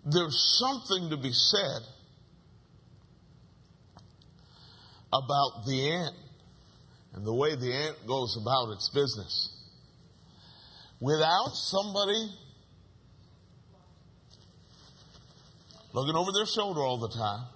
There's 0.04 0.58
something 0.58 1.10
to 1.10 1.16
be 1.16 1.32
said 1.32 1.82
about 5.12 5.64
the 5.66 5.90
ant 5.90 6.14
and 7.14 7.26
the 7.26 7.34
way 7.34 7.54
the 7.54 7.72
ant 7.72 8.06
goes 8.06 8.38
about 8.40 8.72
its 8.72 8.88
business. 8.88 9.50
Without 11.00 11.50
somebody 11.54 12.30
looking 15.92 16.16
over 16.16 16.30
their 16.32 16.46
shoulder 16.46 16.80
all 16.80 16.98
the 16.98 17.08
time, 17.08 17.46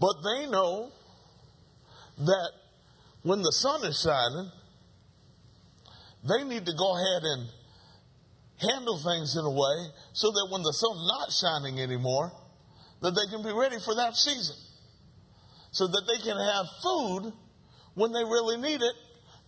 but 0.00 0.14
they 0.24 0.50
know 0.50 0.90
that 2.18 2.50
when 3.22 3.42
the 3.42 3.52
sun 3.52 3.84
is 3.84 4.00
shining, 4.00 4.50
they 6.28 6.44
need 6.44 6.66
to 6.66 6.72
go 6.76 6.94
ahead 6.96 7.22
and 7.22 7.48
handle 8.58 8.98
things 8.98 9.36
in 9.36 9.44
a 9.44 9.50
way 9.50 9.92
so 10.12 10.30
that 10.30 10.48
when 10.50 10.62
the 10.62 10.72
sun's 10.72 11.06
not 11.06 11.30
shining 11.30 11.80
anymore, 11.80 12.32
that 13.02 13.10
they 13.10 13.30
can 13.30 13.44
be 13.44 13.52
ready 13.52 13.76
for 13.78 13.94
that 13.94 14.16
season 14.16 14.56
so 15.76 15.86
that 15.86 16.04
they 16.06 16.16
can 16.24 16.38
have 16.38 16.66
food 16.82 17.34
when 17.92 18.10
they 18.10 18.24
really 18.24 18.56
need 18.56 18.80
it 18.80 18.94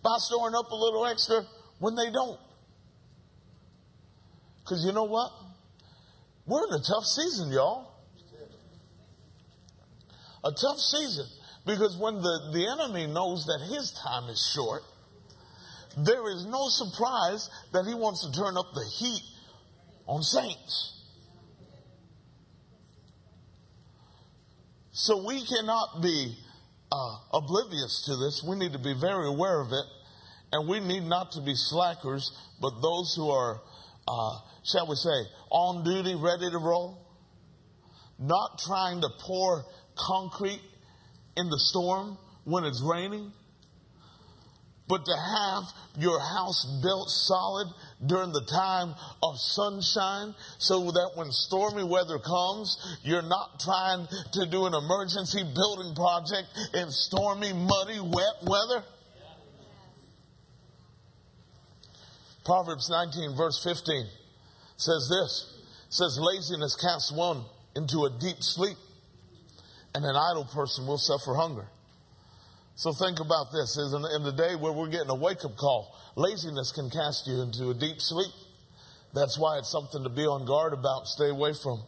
by 0.03 0.15
storing 0.19 0.53
up 0.53 0.69
a 0.69 0.75
little 0.75 1.07
extra 1.07 1.41
when 1.79 1.95
they 1.95 2.11
don't. 2.11 2.39
Because 4.61 4.85
you 4.85 4.91
know 4.91 5.05
what? 5.05 5.31
We're 6.45 6.67
in 6.67 6.73
a 6.73 6.83
tough 6.87 7.03
season, 7.05 7.51
y'all. 7.51 7.95
A 10.43 10.51
tough 10.51 10.77
season. 10.77 11.25
Because 11.65 11.97
when 11.97 12.21
the, 12.21 12.51
the 12.53 12.77
enemy 12.77 13.11
knows 13.11 13.47
that 13.47 13.61
his 13.75 13.91
time 13.91 14.29
is 14.29 14.51
short, 14.53 14.83
there 15.97 16.29
is 16.29 16.45
no 16.45 16.67
surprise 16.69 17.49
that 17.73 17.87
he 17.87 17.95
wants 17.95 18.23
to 18.23 18.31
turn 18.39 18.55
up 18.55 18.67
the 18.75 18.85
heat 18.85 19.23
on 20.05 20.21
saints. 20.21 20.98
So 25.01 25.23
we 25.25 25.41
cannot 25.45 26.01
be 26.01 26.35
uh, 26.91 27.15
oblivious 27.31 28.03
to 28.07 28.17
this. 28.17 28.43
We 28.45 28.57
need 28.57 28.73
to 28.73 28.79
be 28.79 28.93
very 28.99 29.27
aware 29.27 29.61
of 29.61 29.71
it. 29.71 29.85
And 30.51 30.67
we 30.67 30.81
need 30.81 31.03
not 31.03 31.31
to 31.33 31.41
be 31.41 31.53
slackers, 31.55 32.29
but 32.59 32.81
those 32.81 33.13
who 33.15 33.29
are, 33.29 33.61
uh, 34.05 34.39
shall 34.65 34.89
we 34.89 34.95
say, 34.95 35.23
on 35.51 35.85
duty, 35.85 36.15
ready 36.15 36.51
to 36.51 36.57
roll. 36.57 36.97
Not 38.19 38.59
trying 38.67 38.99
to 38.99 39.07
pour 39.21 39.63
concrete 39.95 40.61
in 41.37 41.49
the 41.49 41.59
storm 41.59 42.17
when 42.43 42.65
it's 42.65 42.83
raining, 42.83 43.31
but 44.89 45.05
to 45.05 45.15
have 45.15 45.63
your 45.99 46.19
house 46.19 46.65
built 46.81 47.09
solid 47.09 47.67
during 48.05 48.33
the 48.33 48.43
time 48.43 48.95
of 49.21 49.37
sunshine 49.37 50.33
so 50.57 50.91
that 50.91 51.11
when 51.13 51.31
stormy 51.31 51.83
weather 51.83 52.17
comes, 52.17 52.97
you're 53.03 53.21
not 53.21 53.59
trying 53.59 54.07
to 54.33 54.47
do 54.47 54.65
an 54.65 54.73
emergency 54.73 55.43
building 55.53 55.93
project 55.93 56.47
in 56.73 56.89
stormy, 56.89 57.53
muddy, 57.53 57.99
wet 57.99 58.41
weather. 58.41 58.83
Proverbs 62.43 62.89
19 62.89 63.37
verse 63.37 63.63
15 63.63 64.07
says 64.75 65.07
this, 65.07 65.61
says 65.89 66.17
laziness 66.19 66.75
casts 66.75 67.11
one 67.11 67.43
into 67.75 68.05
a 68.05 68.09
deep 68.19 68.41
sleep 68.41 68.77
and 69.93 70.03
an 70.03 70.15
idle 70.15 70.45
person 70.45 70.87
will 70.87 70.97
suffer 70.97 71.35
hunger. 71.35 71.67
So 72.79 72.93
think 72.93 73.19
about 73.19 73.51
this. 73.51 73.75
In, 73.75 73.91
in 74.15 74.23
the 74.23 74.31
day 74.31 74.55
where 74.55 74.71
we're 74.71 74.87
getting 74.87 75.09
a 75.09 75.15
wake 75.19 75.43
up 75.43 75.57
call, 75.57 75.99
laziness 76.15 76.71
can 76.71 76.89
cast 76.89 77.27
you 77.27 77.41
into 77.41 77.71
a 77.71 77.73
deep 77.73 77.99
sleep. 77.99 78.31
That's 79.13 79.37
why 79.37 79.57
it's 79.57 79.69
something 79.69 80.01
to 80.03 80.09
be 80.09 80.23
on 80.23 80.45
guard 80.45 80.71
about, 80.71 81.05
stay 81.05 81.27
away 81.27 81.51
from. 81.61 81.83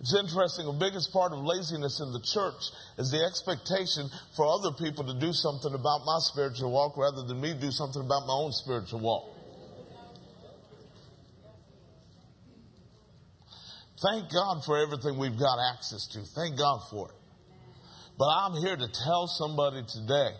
It's 0.00 0.16
interesting, 0.16 0.64
the 0.64 0.72
biggest 0.72 1.12
part 1.12 1.32
of 1.32 1.44
laziness 1.44 2.00
in 2.00 2.12
the 2.16 2.20
church 2.24 2.72
is 2.96 3.10
the 3.10 3.20
expectation 3.20 4.08
for 4.34 4.48
other 4.48 4.72
people 4.72 5.04
to 5.04 5.20
do 5.20 5.34
something 5.34 5.74
about 5.74 6.06
my 6.06 6.16
spiritual 6.20 6.72
walk 6.72 6.96
rather 6.96 7.28
than 7.28 7.38
me 7.38 7.52
do 7.52 7.70
something 7.70 8.00
about 8.00 8.24
my 8.24 8.32
own 8.32 8.52
spiritual 8.52 9.00
walk. 9.00 9.28
Thank 14.00 14.32
God 14.32 14.64
for 14.64 14.80
everything 14.80 15.18
we've 15.18 15.38
got 15.38 15.58
access 15.76 16.06
to. 16.16 16.20
Thank 16.34 16.56
God 16.56 16.80
for 16.88 17.10
it. 17.10 17.23
But 18.16 18.28
I'm 18.28 18.54
here 18.62 18.76
to 18.76 18.88
tell 19.04 19.26
somebody 19.26 19.82
today 19.88 20.30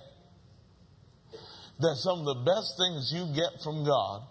that 1.80 1.96
some 1.96 2.20
of 2.20 2.24
the 2.24 2.42
best 2.46 2.78
things 2.78 3.12
you 3.12 3.26
get 3.34 3.62
from 3.64 3.84
God 3.84 4.22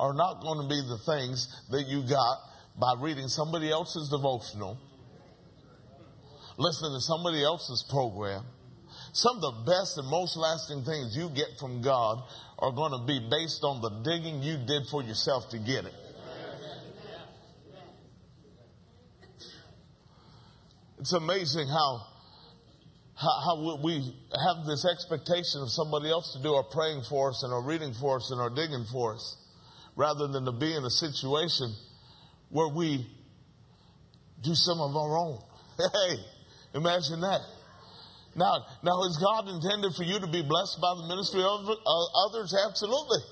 are 0.00 0.14
not 0.14 0.42
going 0.42 0.62
to 0.62 0.68
be 0.68 0.80
the 0.80 0.98
things 1.06 1.46
that 1.70 1.86
you 1.86 2.02
got 2.02 2.38
by 2.78 2.94
reading 3.00 3.28
somebody 3.28 3.70
else's 3.70 4.08
devotional, 4.08 4.78
listening 6.56 6.92
to 6.94 7.00
somebody 7.00 7.42
else's 7.42 7.84
program. 7.88 8.44
Some 9.12 9.36
of 9.36 9.42
the 9.42 9.70
best 9.70 9.98
and 9.98 10.08
most 10.08 10.36
lasting 10.36 10.84
things 10.84 11.16
you 11.16 11.30
get 11.30 11.58
from 11.58 11.82
God 11.82 12.22
are 12.58 12.72
going 12.72 12.92
to 12.92 13.06
be 13.06 13.20
based 13.30 13.62
on 13.62 13.80
the 13.80 13.90
digging 14.02 14.42
you 14.42 14.58
did 14.66 14.86
for 14.90 15.02
yourself 15.02 15.48
to 15.50 15.58
get 15.58 15.84
it. 15.84 15.94
It's 20.98 21.12
amazing 21.12 21.68
how 21.68 22.02
how, 23.18 23.40
how 23.44 23.80
we 23.82 24.14
have 24.46 24.64
this 24.64 24.86
expectation 24.86 25.60
of 25.60 25.70
somebody 25.70 26.08
else 26.08 26.32
to 26.36 26.42
do 26.42 26.54
our 26.54 26.62
praying 26.62 27.02
for 27.08 27.30
us 27.30 27.42
and 27.42 27.52
our 27.52 27.62
reading 27.62 27.92
for 27.92 28.16
us 28.16 28.30
and 28.30 28.40
our 28.40 28.50
digging 28.50 28.86
for 28.92 29.14
us, 29.14 29.36
rather 29.96 30.28
than 30.28 30.44
to 30.44 30.52
be 30.52 30.72
in 30.72 30.84
a 30.84 30.90
situation 30.90 31.74
where 32.50 32.68
we 32.68 33.04
do 34.42 34.54
some 34.54 34.80
of 34.80 34.96
our 34.96 35.18
own. 35.18 35.38
Hey, 35.78 36.16
imagine 36.74 37.20
that. 37.20 37.38
Now, 38.34 38.66
now 38.82 39.02
is 39.04 39.16
God 39.16 39.46
intended 39.46 39.94
for 39.94 40.02
you 40.02 40.18
to 40.18 40.26
be 40.26 40.42
blessed 40.42 40.78
by 40.82 40.94
the 40.94 41.06
ministry 41.06 41.42
of 41.42 41.70
others? 42.26 42.54
Absolutely. 42.66 43.22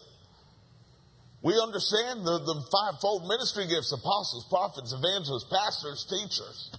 We 1.43 1.55
understand 1.59 2.27
the, 2.27 2.39
the 2.39 2.59
fivefold 2.71 3.27
ministry 3.27 3.67
gifts 3.67 3.91
apostles, 3.91 4.47
prophets, 4.49 4.95
evangelists, 4.95 5.47
pastors, 5.51 6.07
teachers. 6.11 6.71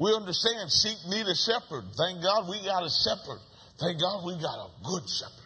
We 0.00 0.14
understand 0.14 0.72
sheep 0.72 0.96
need 1.08 1.26
a 1.26 1.34
shepherd. 1.34 1.84
Thank 1.94 2.22
God 2.22 2.48
we 2.48 2.64
got 2.64 2.82
a 2.82 2.88
shepherd. 2.88 3.38
Thank 3.78 4.00
God 4.00 4.24
we 4.24 4.32
got 4.40 4.56
a 4.56 4.70
good 4.82 5.02
shepherd. 5.06 5.40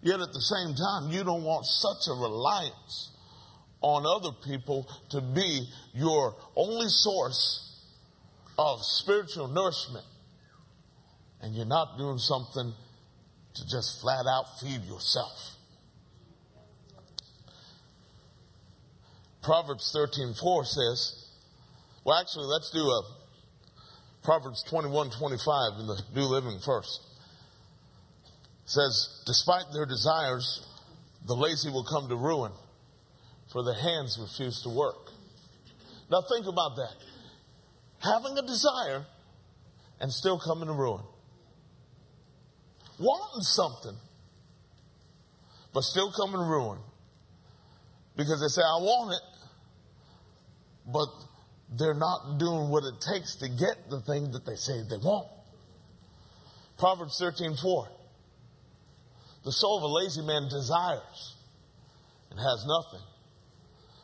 Yet 0.00 0.18
at 0.20 0.32
the 0.32 0.40
same 0.40 0.74
time, 0.74 1.10
you 1.10 1.24
don't 1.24 1.44
want 1.44 1.66
such 1.66 2.08
a 2.08 2.14
reliance 2.14 3.10
on 3.82 4.06
other 4.06 4.34
people 4.42 4.88
to 5.10 5.20
be 5.20 5.68
your 5.92 6.36
only 6.56 6.88
source 6.88 7.84
of 8.58 8.78
spiritual 8.82 9.48
nourishment. 9.48 10.06
And 11.42 11.54
you're 11.54 11.66
not 11.66 11.98
doing 11.98 12.16
something 12.16 12.72
to 13.54 13.62
just 13.68 14.00
flat 14.00 14.24
out 14.26 14.58
feed 14.58 14.84
yourself. 14.84 15.56
Proverbs 19.42 19.94
13:4 19.94 20.64
says, 20.64 21.19
well, 22.04 22.18
actually, 22.18 22.46
let's 22.46 22.70
do 22.70 22.80
a 22.80 23.02
Proverbs 24.22 24.64
21 24.68 25.10
25 25.10 25.80
in 25.80 25.86
the 25.86 26.02
New 26.14 26.24
Living 26.24 26.58
first. 26.64 27.00
It 28.64 28.70
says, 28.70 29.22
Despite 29.26 29.64
their 29.72 29.86
desires, 29.86 30.66
the 31.26 31.34
lazy 31.34 31.70
will 31.70 31.84
come 31.84 32.08
to 32.08 32.16
ruin, 32.16 32.52
for 33.52 33.62
their 33.62 33.74
hands 33.74 34.18
refuse 34.20 34.62
to 34.62 34.70
work. 34.70 35.10
Now, 36.10 36.22
think 36.22 36.46
about 36.46 36.76
that. 36.76 36.94
Having 38.00 38.38
a 38.38 38.42
desire 38.42 39.06
and 40.00 40.10
still 40.10 40.38
coming 40.38 40.66
to 40.66 40.74
ruin. 40.74 41.02
Wanting 42.98 43.42
something, 43.42 43.96
but 45.72 45.82
still 45.82 46.12
coming 46.12 46.36
to 46.36 46.46
ruin. 46.46 46.78
Because 48.16 48.40
they 48.40 48.48
say, 48.48 48.62
I 48.62 48.80
want 48.82 49.12
it, 49.12 49.48
but 50.92 51.08
they're 51.78 51.94
not 51.94 52.38
doing 52.38 52.68
what 52.68 52.84
it 52.84 53.00
takes 53.00 53.36
to 53.36 53.48
get 53.48 53.90
the 53.90 54.00
thing 54.00 54.32
that 54.32 54.44
they 54.44 54.56
say 54.56 54.82
they 54.88 54.96
want. 54.96 55.28
Proverbs 56.78 57.18
13, 57.18 57.56
4. 57.56 57.88
The 59.44 59.52
soul 59.52 59.78
of 59.78 59.84
a 59.84 59.86
lazy 59.86 60.22
man 60.22 60.48
desires 60.48 61.36
and 62.30 62.38
has 62.38 62.66
nothing, 62.66 63.06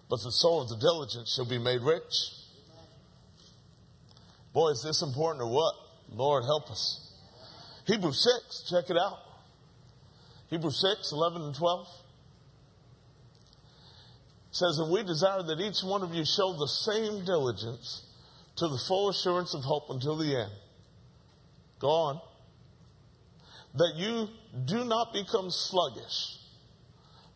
but 0.08 0.22
the 0.22 0.30
soul 0.30 0.62
of 0.62 0.68
the 0.68 0.76
diligent 0.76 1.28
shall 1.28 1.44
be 1.44 1.58
made 1.58 1.82
rich. 1.82 2.32
Boy, 4.52 4.70
is 4.70 4.82
this 4.82 5.02
important 5.02 5.42
or 5.42 5.50
what? 5.50 5.74
Lord, 6.12 6.44
help 6.44 6.70
us. 6.70 7.12
Hebrews 7.86 8.22
6, 8.22 8.70
check 8.70 8.90
it 8.90 8.96
out. 8.96 9.18
Hebrews 10.48 10.80
6, 10.80 11.12
11 11.12 11.42
and 11.42 11.54
12 11.54 11.88
says, 14.56 14.78
And 14.78 14.90
we 14.90 15.02
desire 15.02 15.42
that 15.42 15.60
each 15.60 15.84
one 15.84 16.02
of 16.02 16.14
you 16.14 16.24
show 16.24 16.56
the 16.56 16.66
same 16.66 17.24
diligence 17.24 18.06
to 18.56 18.68
the 18.68 18.78
full 18.88 19.10
assurance 19.10 19.52
of 19.54 19.62
hope 19.62 19.90
until 19.90 20.16
the 20.16 20.34
end. 20.34 20.52
Go 21.78 21.88
on. 21.88 22.20
That 23.74 23.92
you 23.96 24.28
do 24.64 24.84
not 24.84 25.12
become 25.12 25.50
sluggish, 25.50 26.38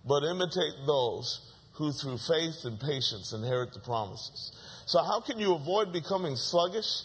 but 0.07 0.25
imitate 0.25 0.73
those 0.87 1.53
who 1.75 1.93
through 1.93 2.17
faith 2.17 2.65
and 2.65 2.81
patience 2.81 3.35
inherit 3.35 3.75
the 3.75 3.81
promises. 3.81 4.53
So 4.87 5.03
how 5.03 5.21
can 5.21 5.39
you 5.39 5.55
avoid 5.55 5.93
becoming 5.93 6.37
sluggish? 6.37 7.05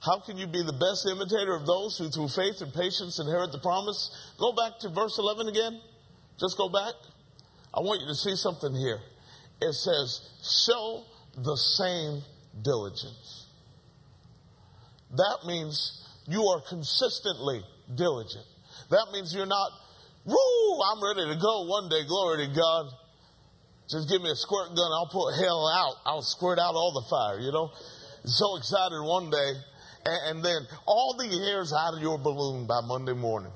How 0.00 0.20
can 0.20 0.38
you 0.38 0.46
be 0.46 0.62
the 0.62 0.72
best 0.72 1.04
imitator 1.10 1.54
of 1.54 1.66
those 1.66 1.98
who 1.98 2.08
through 2.08 2.28
faith 2.28 2.60
and 2.60 2.72
patience 2.72 3.18
inherit 3.18 3.50
the 3.50 3.58
promise? 3.58 4.14
Go 4.38 4.52
back 4.52 4.78
to 4.80 4.88
verse 4.88 5.18
11 5.18 5.48
again. 5.48 5.80
Just 6.38 6.56
go 6.56 6.68
back. 6.68 6.94
I 7.74 7.80
want 7.80 8.00
you 8.00 8.06
to 8.06 8.14
see 8.14 8.36
something 8.36 8.72
here 8.72 9.00
it 9.60 9.72
says, 9.72 10.28
show 10.66 11.04
the 11.36 11.56
same 11.56 12.22
diligence. 12.62 13.46
That 15.10 15.38
means 15.46 16.06
you 16.26 16.42
are 16.44 16.60
consistently 16.68 17.62
diligent. 17.94 18.44
That 18.90 19.08
means 19.12 19.34
you're 19.34 19.46
not, 19.46 19.70
woo, 20.24 20.80
I'm 20.82 21.02
ready 21.02 21.34
to 21.34 21.40
go 21.40 21.66
one 21.66 21.88
day, 21.88 22.04
glory 22.06 22.46
to 22.46 22.54
God. 22.54 22.86
Just 23.90 24.08
give 24.08 24.20
me 24.20 24.30
a 24.30 24.36
squirt 24.36 24.68
gun, 24.68 24.92
I'll 24.92 25.10
put 25.10 25.34
hell 25.34 25.66
out. 25.66 25.96
I'll 26.04 26.22
squirt 26.22 26.58
out 26.58 26.74
all 26.74 26.92
the 26.92 27.06
fire, 27.08 27.40
you 27.40 27.52
know? 27.52 27.70
So 28.24 28.56
excited 28.56 29.00
one 29.02 29.30
day, 29.30 29.52
and, 30.04 30.36
and 30.36 30.44
then 30.44 30.66
all 30.86 31.16
the 31.16 31.50
air's 31.50 31.72
out 31.72 31.94
of 31.94 32.02
your 32.02 32.18
balloon 32.18 32.66
by 32.66 32.80
Monday 32.84 33.14
morning 33.14 33.52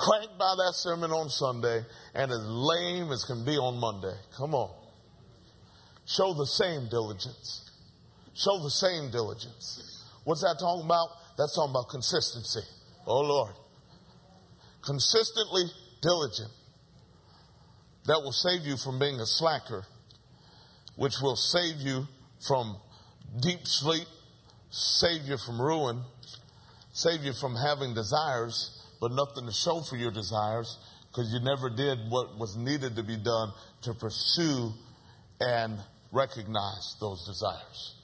cranked 0.00 0.38
by 0.38 0.54
that 0.56 0.72
sermon 0.74 1.10
on 1.10 1.28
Sunday 1.28 1.84
and 2.14 2.32
as 2.32 2.40
lame 2.40 3.12
as 3.12 3.24
can 3.24 3.44
be 3.44 3.56
on 3.56 3.78
Monday. 3.78 4.16
Come 4.36 4.54
on. 4.54 4.70
Show 6.06 6.32
the 6.34 6.46
same 6.46 6.88
diligence. 6.88 7.70
Show 8.34 8.62
the 8.62 8.70
same 8.70 9.10
diligence. 9.10 10.04
What's 10.24 10.40
that 10.40 10.56
talking 10.58 10.86
about? 10.86 11.08
That's 11.36 11.54
talking 11.54 11.72
about 11.72 11.88
consistency. 11.90 12.66
Oh 13.06 13.20
Lord. 13.20 13.54
Consistently 14.82 15.64
diligent. 16.00 16.50
That 18.06 18.22
will 18.22 18.32
save 18.32 18.62
you 18.66 18.76
from 18.76 18.98
being 18.98 19.20
a 19.20 19.26
slacker, 19.26 19.84
which 20.96 21.14
will 21.20 21.36
save 21.36 21.76
you 21.76 22.06
from 22.40 22.76
deep 23.40 23.60
sleep 23.64 24.08
save 24.70 25.22
you 25.22 25.36
from 25.36 25.60
ruin, 25.60 26.02
save 26.92 27.24
you 27.24 27.32
from 27.32 27.56
having 27.56 27.94
desires, 27.94 28.79
but 29.00 29.12
nothing 29.12 29.46
to 29.46 29.52
show 29.52 29.80
for 29.80 29.96
your 29.96 30.10
desires 30.10 30.78
because 31.08 31.32
you 31.32 31.40
never 31.40 31.70
did 31.70 31.98
what 32.08 32.38
was 32.38 32.56
needed 32.56 32.96
to 32.96 33.02
be 33.02 33.16
done 33.16 33.52
to 33.82 33.94
pursue 33.94 34.72
and 35.40 35.78
recognize 36.12 36.96
those 37.00 37.26
desires. 37.26 37.94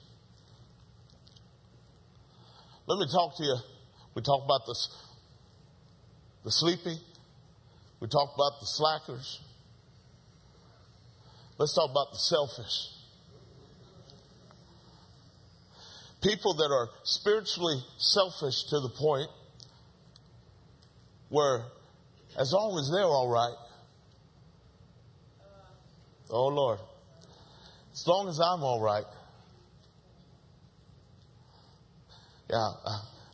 Let 2.87 2.99
me 2.99 3.05
talk 3.11 3.37
to 3.37 3.43
you. 3.43 3.57
We 4.15 4.21
talk 4.21 4.43
about 4.43 4.65
the, 4.65 4.75
the 6.45 6.51
sleepy. 6.51 6.97
We 7.99 8.07
talk 8.07 8.33
about 8.33 8.59
the 8.59 8.65
slackers. 8.65 9.41
Let's 11.57 11.75
talk 11.75 11.91
about 11.91 12.11
the 12.11 12.17
selfish. 12.17 12.93
People 16.23 16.55
that 16.55 16.71
are 16.71 16.89
spiritually 17.03 17.79
selfish 17.97 18.63
to 18.69 18.79
the 18.79 18.89
point 18.89 19.29
where, 21.29 21.65
as 22.37 22.51
long 22.53 22.77
as 22.79 22.89
they're 22.91 23.03
all 23.03 23.29
right, 23.29 23.55
oh 26.29 26.47
Lord, 26.47 26.79
as 27.91 28.07
long 28.07 28.29
as 28.29 28.39
I'm 28.39 28.63
all 28.63 28.81
right, 28.81 29.05
yeah, 32.49 32.69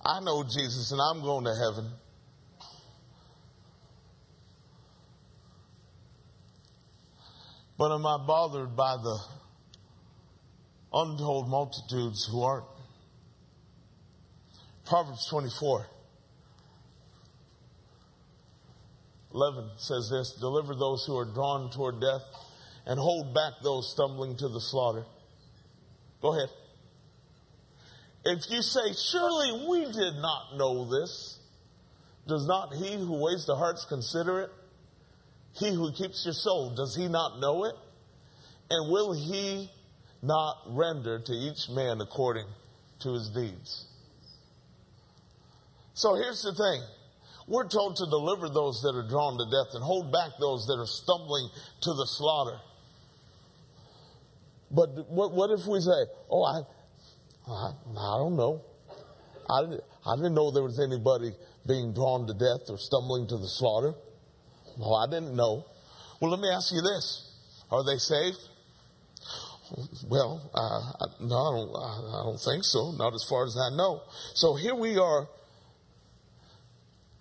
I 0.04 0.20
know 0.22 0.44
Jesus 0.44 0.92
and 0.92 1.00
I'm 1.00 1.22
going 1.22 1.46
to 1.46 1.54
heaven. 1.56 1.92
But 7.78 7.94
am 7.94 8.06
I 8.06 8.18
bothered 8.26 8.76
by 8.76 8.98
the 8.98 9.20
untold 10.94 11.50
multitudes 11.50 12.28
who 12.32 12.42
aren't? 12.42 12.66
Proverbs 14.86 15.28
24. 15.30 15.88
11 19.34 19.72
says 19.78 20.10
this 20.12 20.34
Deliver 20.40 20.76
those 20.76 21.06
who 21.06 21.18
are 21.18 21.26
drawn 21.26 21.72
toward 21.72 22.00
death 22.00 22.24
and 22.86 23.00
hold 23.00 23.34
back 23.34 23.54
those 23.64 23.92
stumbling 23.92 24.38
to 24.38 24.48
the 24.48 24.62
slaughter. 24.62 25.06
Go 26.22 26.36
ahead. 26.36 26.50
If 28.26 28.50
you 28.50 28.62
say, 28.62 28.94
Surely 29.12 29.68
we 29.70 29.86
did 29.86 30.16
not 30.16 30.58
know 30.58 30.86
this, 30.86 31.40
does 32.28 32.48
not 32.48 32.74
he 32.74 32.94
who 32.96 33.22
weighs 33.22 33.46
the 33.46 33.56
hearts 33.56 33.86
consider 33.90 34.42
it? 34.42 34.50
He 35.56 35.74
who 35.74 35.92
keeps 35.92 36.24
your 36.26 36.34
soul, 36.34 36.74
does 36.76 36.96
he 36.96 37.08
not 37.08 37.40
know 37.40 37.66
it? 37.66 37.76
And 38.70 38.92
will 38.92 39.14
he 39.14 39.70
not 40.22 40.58
render 40.68 41.20
to 41.20 41.34
each 41.34 41.70
man 41.70 42.00
according 42.02 42.48
to 43.02 43.14
his 43.14 43.30
deeds? 43.30 43.86
So 45.94 46.16
here's 46.16 46.42
the 46.42 46.54
thing. 46.54 46.82
We're 47.48 47.68
told 47.68 47.98
to 47.98 48.06
deliver 48.06 48.48
those 48.50 48.82
that 48.82 48.96
are 48.96 49.08
drawn 49.08 49.38
to 49.38 49.46
death 49.46 49.76
and 49.76 49.84
hold 49.84 50.12
back 50.12 50.32
those 50.40 50.66
that 50.68 50.80
are 50.80 50.88
stumbling 50.88 51.50
to 51.82 51.94
the 51.94 52.06
slaughter. 52.08 52.60
But 54.72 55.10
what, 55.10 55.34
what 55.34 55.52
if 55.52 55.68
we 55.68 55.80
say, 55.82 56.08
oh, 56.30 56.44
I, 56.44 56.62
I, 57.52 57.72
I 57.92 58.18
don't 58.18 58.36
know. 58.36 58.62
I 59.50 59.62
didn't, 59.62 59.82
I 60.06 60.16
didn't 60.16 60.34
know 60.34 60.52
there 60.52 60.64
was 60.64 60.80
anybody 60.80 61.32
being 61.68 61.94
drawn 61.94 62.28
to 62.28 62.34
death 62.34 62.70
or 62.70 62.78
stumbling 62.78 63.28
to 63.28 63.38
the 63.38 63.48
slaughter. 63.48 63.94
Well, 64.78 64.96
I 64.96 65.08
didn't 65.08 65.36
know. 65.36 65.66
Well, 66.20 66.32
let 66.32 66.40
me 66.40 66.50
ask 66.50 66.74
you 66.74 66.82
this. 66.82 67.30
Are 67.70 67.84
they 67.84 67.98
saved? 67.98 68.40
Well, 70.08 70.42
uh, 70.54 71.08
no, 71.20 71.36
I 71.36 71.52
don't, 71.52 71.76
I 71.76 72.24
don't 72.24 72.40
think 72.40 72.64
so. 72.64 72.92
Not 72.92 73.14
as 73.14 73.24
far 73.24 73.46
as 73.46 73.58
I 73.58 73.76
know. 73.76 74.02
So 74.34 74.56
here 74.56 74.76
we 74.76 74.98
are 74.98 75.28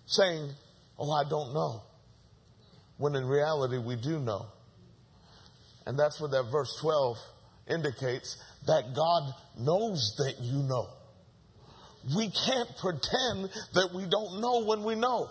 saying, 0.07 0.51
Oh, 0.99 1.11
I 1.11 1.29
don't 1.29 1.53
know. 1.53 1.83
When 2.99 3.17
in 3.17 3.27
reality, 3.27 3.79
we 3.79 3.97
do 3.97 4.21
know. 4.21 4.47
And 5.87 5.99
that's 5.99 6.21
what 6.21 6.31
that 6.31 6.45
verse 6.53 6.79
12 6.81 7.19
indicates 7.69 8.37
that 8.67 8.95
God 8.95 9.35
knows 9.59 10.15
that 10.19 10.35
you 10.41 10.63
know. 10.63 10.89
We 12.17 12.31
can't 12.31 12.69
pretend 12.79 13.51
that 13.75 13.91
we 13.95 14.07
don't 14.09 14.41
know 14.41 14.65
when 14.65 14.85
we 14.85 14.95
know. 14.95 15.29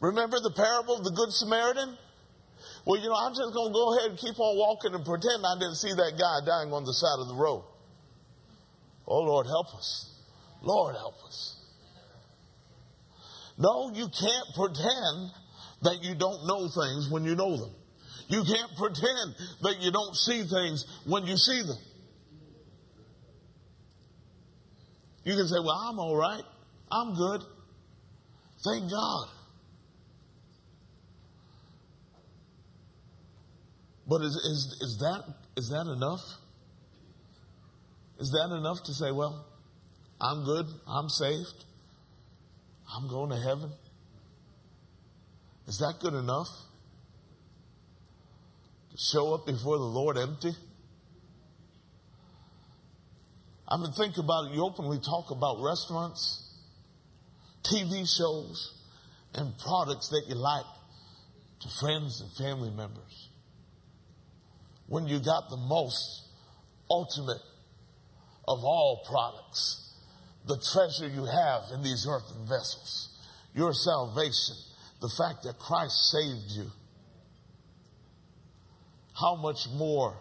Remember 0.00 0.38
the 0.40 0.52
parable 0.52 0.98
of 0.98 1.04
the 1.04 1.10
Good 1.10 1.32
Samaritan? 1.32 1.96
Well, 2.84 3.00
you 3.00 3.08
know, 3.08 3.16
I'm 3.16 3.32
just 3.32 3.52
going 3.52 3.68
to 3.68 3.72
go 3.72 3.96
ahead 3.96 4.10
and 4.10 4.18
keep 4.18 4.38
on 4.38 4.56
walking 4.56 4.94
and 4.94 5.04
pretend 5.04 5.44
I 5.44 5.54
didn't 5.58 5.76
see 5.76 5.92
that 5.92 6.12
guy 6.18 6.44
dying 6.44 6.72
on 6.72 6.84
the 6.84 6.92
side 6.92 7.18
of 7.18 7.28
the 7.28 7.34
road. 7.34 7.64
Oh, 9.06 9.20
Lord, 9.20 9.46
help 9.46 9.74
us. 9.74 10.14
Lord, 10.62 10.94
help 10.96 11.16
us. 11.24 11.57
No, 13.58 13.90
you 13.92 14.06
can't 14.06 14.48
pretend 14.54 15.30
that 15.82 15.98
you 16.02 16.14
don't 16.14 16.46
know 16.46 16.68
things 16.68 17.08
when 17.10 17.24
you 17.24 17.34
know 17.34 17.56
them. 17.56 17.74
You 18.28 18.44
can't 18.44 18.70
pretend 18.76 19.34
that 19.62 19.76
you 19.80 19.90
don't 19.90 20.14
see 20.14 20.44
things 20.44 20.84
when 21.06 21.26
you 21.26 21.36
see 21.36 21.62
them. 21.62 21.78
You 25.24 25.34
can 25.34 25.48
say, 25.48 25.58
Well, 25.58 25.88
I'm 25.90 25.98
all 25.98 26.16
right. 26.16 26.42
I'm 26.90 27.14
good. 27.14 27.42
Thank 28.64 28.90
God. 28.90 29.28
But 34.08 34.22
is, 34.22 34.34
is, 34.34 34.78
is, 34.80 34.98
that, 35.00 35.22
is 35.56 35.68
that 35.68 35.86
enough? 35.86 36.20
Is 38.18 38.30
that 38.30 38.56
enough 38.56 38.82
to 38.84 38.94
say, 38.94 39.12
well, 39.12 39.44
I'm 40.20 40.44
good, 40.44 40.66
I'm 40.88 41.08
saved, 41.08 41.64
I'm 42.94 43.08
going 43.08 43.30
to 43.30 43.36
heaven? 43.36 43.70
Is 45.66 45.78
that 45.78 45.94
good 46.00 46.14
enough? 46.14 46.48
To 48.90 48.96
show 48.96 49.34
up 49.34 49.46
before 49.46 49.76
the 49.76 49.84
Lord 49.84 50.16
empty? 50.16 50.52
I 53.68 53.76
mean, 53.76 53.92
think 53.92 54.16
about 54.16 54.46
it. 54.46 54.54
You 54.54 54.64
openly 54.64 54.98
talk 54.98 55.30
about 55.30 55.58
restaurants, 55.60 56.54
TV 57.62 58.08
shows, 58.08 58.74
and 59.34 59.52
products 59.58 60.08
that 60.08 60.24
you 60.26 60.34
like 60.34 60.64
to 61.60 61.68
friends 61.80 62.22
and 62.22 62.30
family 62.32 62.70
members 62.70 63.28
when 64.86 65.06
you 65.06 65.18
got 65.18 65.50
the 65.50 65.56
most 65.56 66.28
ultimate 66.90 67.42
of 68.46 68.64
all 68.64 69.04
products, 69.06 69.87
the 70.48 70.56
treasure 70.72 71.08
you 71.08 71.24
have 71.24 71.62
in 71.72 71.82
these 71.82 72.06
earthen 72.08 72.46
vessels, 72.46 73.16
your 73.54 73.72
salvation, 73.72 74.56
the 75.00 75.10
fact 75.16 75.44
that 75.44 75.58
Christ 75.58 76.10
saved 76.10 76.50
you. 76.50 76.70
How 79.14 79.36
much 79.36 79.68
more 79.74 80.16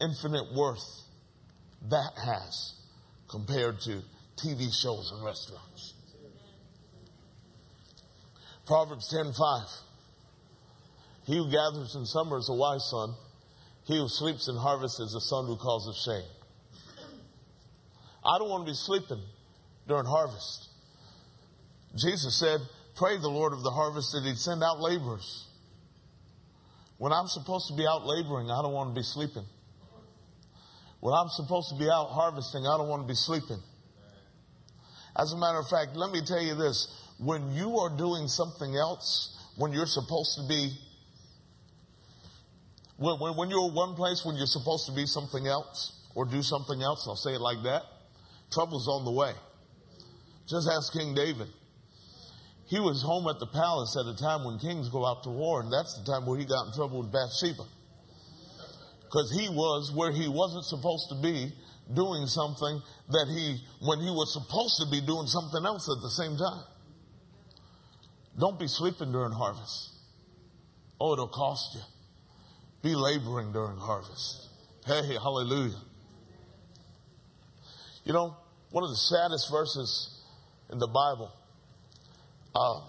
infinite 0.00 0.54
worth 0.54 0.84
that 1.90 2.12
has 2.24 2.74
compared 3.28 3.80
to 3.80 4.02
TV 4.36 4.72
shows 4.72 5.12
and 5.14 5.24
restaurants. 5.24 5.94
Proverbs 8.66 9.12
10:5 9.12 9.82
He 11.26 11.36
who 11.36 11.50
gathers 11.50 11.94
in 11.94 12.06
summer 12.06 12.38
is 12.38 12.48
a 12.48 12.54
wise 12.54 12.88
son 12.90 13.14
he 13.84 13.98
who 13.98 14.08
sleeps 14.08 14.48
in 14.48 14.56
harvest 14.56 14.98
is 15.00 15.14
a 15.14 15.20
son 15.20 15.46
who 15.46 15.56
causes 15.56 15.96
shame. 16.04 16.30
I 18.24 18.38
don't 18.38 18.48
want 18.48 18.64
to 18.64 18.72
be 18.72 18.76
sleeping 18.76 19.20
during 19.86 20.06
harvest. 20.06 20.68
Jesus 21.96 22.38
said, 22.38 22.60
Pray 22.96 23.16
the 23.18 23.28
Lord 23.28 23.52
of 23.52 23.62
the 23.62 23.70
harvest 23.70 24.12
that 24.12 24.22
He'd 24.24 24.38
send 24.38 24.62
out 24.62 24.80
laborers. 24.80 25.48
When 26.98 27.12
I'm 27.12 27.26
supposed 27.26 27.68
to 27.68 27.74
be 27.74 27.86
out 27.86 28.06
laboring, 28.06 28.50
I 28.50 28.62
don't 28.62 28.72
want 28.72 28.90
to 28.90 28.94
be 28.94 29.02
sleeping. 29.02 29.44
When 31.00 31.12
I'm 31.12 31.28
supposed 31.28 31.68
to 31.70 31.76
be 31.76 31.90
out 31.90 32.08
harvesting, 32.10 32.62
I 32.66 32.78
don't 32.78 32.88
want 32.88 33.02
to 33.02 33.08
be 33.08 33.14
sleeping. 33.14 33.60
As 35.16 35.32
a 35.32 35.36
matter 35.36 35.58
of 35.58 35.68
fact, 35.68 35.96
let 35.96 36.10
me 36.10 36.22
tell 36.24 36.42
you 36.42 36.54
this 36.54 36.88
when 37.18 37.52
you 37.52 37.78
are 37.78 37.94
doing 37.96 38.26
something 38.26 38.74
else, 38.74 39.38
when 39.56 39.72
you're 39.72 39.86
supposed 39.86 40.38
to 40.38 40.48
be 40.48 40.72
when, 42.96 43.18
when, 43.18 43.36
when 43.36 43.50
you're 43.50 43.70
one 43.70 43.94
place 43.94 44.24
when 44.24 44.36
you're 44.36 44.46
supposed 44.46 44.86
to 44.86 44.92
be 44.92 45.04
something 45.04 45.46
else 45.46 46.08
or 46.14 46.24
do 46.24 46.42
something 46.42 46.80
else, 46.80 47.06
I'll 47.06 47.16
say 47.16 47.34
it 47.34 47.40
like 47.40 47.62
that, 47.64 47.82
trouble's 48.52 48.88
on 48.88 49.04
the 49.04 49.10
way. 49.10 49.32
Just 50.48 50.68
ask 50.68 50.92
King 50.92 51.14
David. 51.14 51.48
He 52.66 52.80
was 52.80 53.02
home 53.02 53.26
at 53.28 53.38
the 53.38 53.46
palace 53.46 53.96
at 53.96 54.06
a 54.06 54.16
time 54.16 54.44
when 54.44 54.58
kings 54.58 54.88
go 54.88 55.04
out 55.04 55.22
to 55.24 55.30
war, 55.30 55.60
and 55.60 55.72
that's 55.72 55.98
the 55.98 56.04
time 56.04 56.26
where 56.26 56.38
he 56.38 56.44
got 56.44 56.66
in 56.66 56.72
trouble 56.72 57.00
with 57.00 57.12
Bathsheba. 57.12 57.64
Because 59.04 59.30
he 59.32 59.48
was 59.48 59.92
where 59.94 60.12
he 60.12 60.28
wasn't 60.28 60.64
supposed 60.64 61.08
to 61.10 61.16
be 61.22 61.52
doing 61.92 62.26
something 62.26 62.80
that 63.10 63.26
he, 63.28 63.60
when 63.80 64.00
he 64.00 64.10
was 64.10 64.32
supposed 64.32 64.80
to 64.80 64.90
be 64.90 65.04
doing 65.04 65.26
something 65.26 65.64
else 65.64 65.88
at 65.94 66.02
the 66.02 66.10
same 66.10 66.36
time. 66.36 66.64
Don't 68.38 68.58
be 68.58 68.66
sleeping 68.66 69.12
during 69.12 69.32
harvest. 69.32 69.90
Oh, 71.00 71.12
it'll 71.12 71.28
cost 71.28 71.74
you. 71.74 71.80
Be 72.82 72.94
laboring 72.94 73.52
during 73.52 73.76
harvest. 73.76 74.48
Hey, 74.86 75.14
hallelujah. 75.14 75.80
You 78.04 78.12
know, 78.12 78.36
one 78.70 78.84
of 78.84 78.90
the 78.90 78.96
saddest 78.96 79.50
verses 79.50 80.13
in 80.70 80.78
the 80.78 80.88
Bible, 80.88 81.32
uh, 82.54 82.80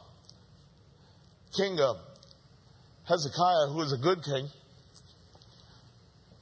King 1.55 1.79
uh, 1.79 1.93
Hezekiah, 3.07 3.67
who 3.71 3.81
is 3.81 3.93
a 3.93 3.97
good 3.97 4.23
king, 4.23 4.49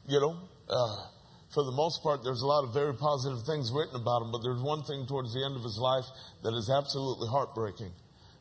you 0.08 0.20
know, 0.20 0.38
uh, 0.70 1.08
for 1.54 1.64
the 1.64 1.72
most 1.72 2.02
part, 2.02 2.24
there's 2.24 2.42
a 2.42 2.48
lot 2.48 2.64
of 2.64 2.74
very 2.74 2.96
positive 2.96 3.46
things 3.46 3.72
written 3.72 3.96
about 3.96 4.24
him, 4.24 4.32
but 4.32 4.42
there's 4.42 4.62
one 4.62 4.84
thing 4.84 5.06
towards 5.06 5.34
the 5.34 5.46
end 5.46 5.56
of 5.56 5.64
his 5.64 5.78
life 5.78 6.06
that 6.42 6.54
is 6.54 6.70
absolutely 6.70 7.28
heartbreaking. 7.28 7.92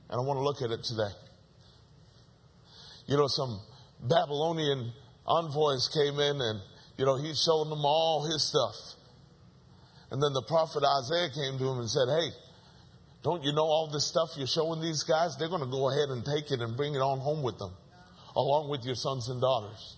And 0.09 0.17
I 0.21 0.25
want 0.25 0.39
to 0.39 0.45
look 0.45 0.63
at 0.63 0.71
it 0.71 0.83
today. 0.83 1.13
You 3.07 3.17
know, 3.17 3.27
some 3.29 3.61
Babylonian 4.01 4.93
envoys 5.27 5.89
came 5.93 6.19
in 6.19 6.41
and, 6.41 6.61
you 6.97 7.05
know, 7.05 7.17
he 7.17 7.35
showed 7.35 7.69
them 7.69 7.85
all 7.85 8.25
his 8.25 8.49
stuff. 8.49 8.77
And 10.11 10.23
then 10.23 10.33
the 10.33 10.43
prophet 10.43 10.83
Isaiah 10.85 11.29
came 11.29 11.59
to 11.59 11.65
him 11.69 11.79
and 11.81 11.91
said, 11.91 12.09
Hey, 12.09 12.29
don't 13.23 13.45
you 13.45 13.53
know 13.53 13.65
all 13.65 13.87
this 13.87 14.07
stuff 14.07 14.31
you're 14.37 14.49
showing 14.49 14.81
these 14.81 15.05
guys? 15.05 15.37
They're 15.37 15.49
going 15.49 15.63
to 15.63 15.71
go 15.71 15.91
ahead 15.91 16.09
and 16.09 16.25
take 16.25 16.51
it 16.51 16.61
and 16.61 16.77
bring 16.77 16.95
it 16.95 16.99
on 16.99 17.21
home 17.21 17.43
with 17.43 17.59
them, 17.59 17.73
along 18.35 18.69
with 18.69 18.85
your 18.85 18.97
sons 18.97 19.29
and 19.29 19.41
daughters. 19.41 19.97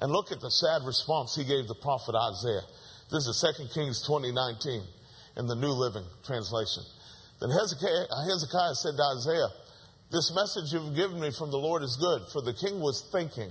And 0.00 0.10
look 0.10 0.32
at 0.32 0.40
the 0.40 0.50
sad 0.50 0.82
response 0.84 1.36
he 1.36 1.44
gave 1.44 1.68
the 1.68 1.74
prophet 1.74 2.14
Isaiah. 2.14 2.66
This 3.10 3.26
is 3.26 3.40
2 3.58 3.68
Kings 3.74 4.02
2019 4.06 4.82
in 5.36 5.46
the 5.46 5.54
New 5.54 5.70
Living 5.70 6.04
Translation. 6.26 6.82
Then 7.40 7.50
Hezekiah, 7.50 8.06
uh, 8.10 8.26
Hezekiah 8.26 8.74
said 8.74 8.96
to 8.96 9.02
Isaiah, 9.16 9.48
This 10.10 10.34
message 10.34 10.72
you've 10.72 10.96
given 10.96 11.20
me 11.20 11.30
from 11.30 11.50
the 11.50 11.58
Lord 11.58 11.82
is 11.82 11.96
good, 11.96 12.22
for 12.32 12.42
the 12.42 12.54
king 12.54 12.80
was 12.80 13.06
thinking, 13.12 13.50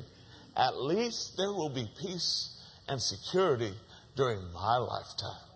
At 0.55 0.76
least 0.82 1.38
there 1.38 1.51
will 1.53 1.70
be 1.70 1.88
peace 2.01 2.62
and 2.89 3.01
security 3.01 3.72
during 4.18 4.39
my 4.51 4.78
lifetime. 4.78 5.47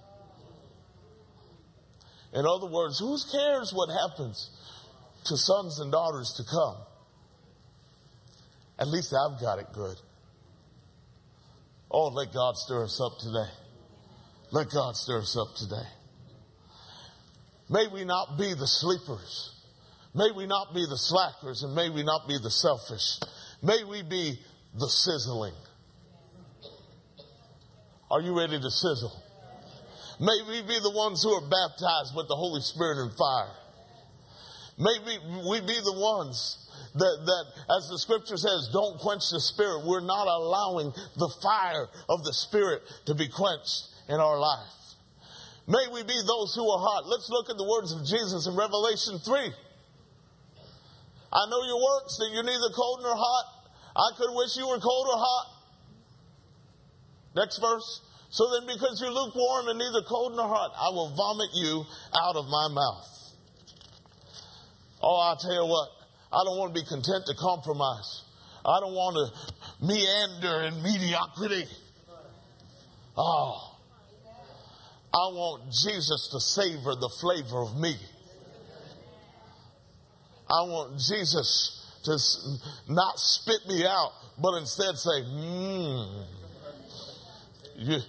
In 2.34 2.46
other 2.46 2.68
words, 2.68 3.00
who 3.00 3.18
cares 3.32 3.74
what 3.74 3.90
happens 3.90 4.50
to 5.26 5.38
sons 5.38 5.80
and 5.80 5.92
daughters 5.92 6.34
to 6.38 6.44
come? 6.44 6.78
At 8.80 8.88
least 8.88 9.14
I've 9.14 9.40
got 9.40 9.60
it 9.60 9.68
good. 9.74 9.98
Oh, 11.90 12.08
let 12.08 12.34
God 12.34 12.56
stir 12.56 12.86
us 12.86 13.02
up 13.02 13.20
today. 13.20 13.52
Let 14.52 14.70
God 14.70 14.96
stir 14.96 15.20
us 15.20 15.38
up 15.38 15.56
today. 15.56 15.88
May 17.70 17.88
we 17.88 18.06
not 18.06 18.38
be 18.38 18.54
the 18.54 18.68
sleepers. 18.68 19.56
May 20.14 20.32
we 20.36 20.46
not 20.46 20.74
be 20.74 20.86
the 20.90 20.98
slackers 20.98 21.64
and 21.64 21.76
may 21.76 21.90
we 21.90 22.04
not 22.04 22.28
be 22.28 22.38
the 22.42 22.50
selfish. 22.50 23.20
May 23.62 23.84
we 23.84 24.04
be 24.04 24.40
the 24.74 24.88
sizzling. 24.88 25.54
Are 28.10 28.22
you 28.22 28.38
ready 28.38 28.60
to 28.60 28.72
sizzle? 28.72 29.24
May 30.22 30.38
we 30.48 30.62
be 30.62 30.78
the 30.78 30.94
ones 30.94 31.24
who 31.24 31.34
are 31.34 31.42
baptized 31.42 32.14
with 32.16 32.28
the 32.28 32.38
Holy 32.38 32.62
Spirit 32.62 33.02
and 33.02 33.12
fire. 33.18 33.58
May 34.78 34.94
we, 35.02 35.18
we 35.50 35.60
be 35.66 35.82
the 35.82 35.98
ones 35.98 36.70
that, 36.94 37.18
that, 37.26 37.46
as 37.74 37.90
the 37.90 37.98
scripture 37.98 38.38
says, 38.38 38.70
don't 38.72 39.00
quench 39.00 39.26
the 39.34 39.42
spirit. 39.42 39.82
We're 39.82 40.06
not 40.06 40.28
allowing 40.30 40.94
the 41.18 41.34
fire 41.42 41.90
of 42.08 42.24
the 42.24 42.34
spirit 42.34 42.84
to 43.10 43.16
be 43.16 43.30
quenched 43.34 43.90
in 44.10 44.22
our 44.22 44.38
life. 44.38 44.94
May 45.66 45.90
we 45.92 46.04
be 46.04 46.22
those 46.22 46.54
who 46.54 46.70
are 46.70 46.82
hot. 46.86 47.10
Let's 47.10 47.30
look 47.34 47.50
at 47.50 47.58
the 47.58 47.66
words 47.66 47.90
of 47.92 48.06
Jesus 48.06 48.46
in 48.46 48.54
Revelation 48.54 49.18
3. 49.18 49.34
I 51.34 51.50
know 51.50 51.66
your 51.66 51.82
works, 51.82 52.22
that 52.22 52.30
you're 52.30 52.46
neither 52.46 52.70
cold 52.76 53.00
nor 53.02 53.18
hot. 53.18 53.46
I 53.98 54.14
could 54.22 54.36
wish 54.38 54.56
you 54.56 54.70
were 54.70 54.78
cold 54.78 55.08
or 55.10 55.18
hot. 55.18 55.48
Next 57.34 57.58
verse. 57.58 58.02
So 58.32 58.50
then, 58.50 58.66
because 58.66 59.02
you're 59.02 59.12
lukewarm 59.12 59.68
and 59.68 59.78
neither 59.78 60.02
cold 60.08 60.36
nor 60.36 60.48
hot, 60.48 60.72
I 60.80 60.90
will 60.90 61.14
vomit 61.16 61.50
you 61.54 61.84
out 62.18 62.38
of 62.38 62.48
my 62.48 62.70
mouth. 62.70 63.08
Oh, 65.02 65.20
I'll 65.20 65.36
tell 65.36 65.54
you 65.54 65.66
what. 65.66 65.90
I 66.32 66.44
don't 66.46 66.58
want 66.58 66.74
to 66.74 66.82
be 66.82 66.88
content 66.88 67.26
to 67.28 67.36
compromise. 67.36 68.24
I 68.66 68.80
don't 68.80 68.94
want 68.94 69.18
to 69.20 69.86
meander 69.86 70.64
in 70.64 70.82
mediocrity. 70.82 71.66
Oh, 73.18 73.76
I 75.14 75.28
want 75.36 75.64
Jesus 75.84 76.30
to 76.32 76.40
savor 76.40 76.96
the 76.96 77.12
flavor 77.20 77.62
of 77.62 77.78
me. 77.78 77.98
I 80.50 80.64
want 80.64 81.00
Jesus 81.00 81.86
to 82.06 82.94
not 82.94 83.20
spit 83.20 83.68
me 83.68 83.86
out, 83.86 84.12
but 84.42 84.58
instead 84.58 84.96
say, 84.96 85.22
mmm. 85.22 86.26
You, 87.82 88.00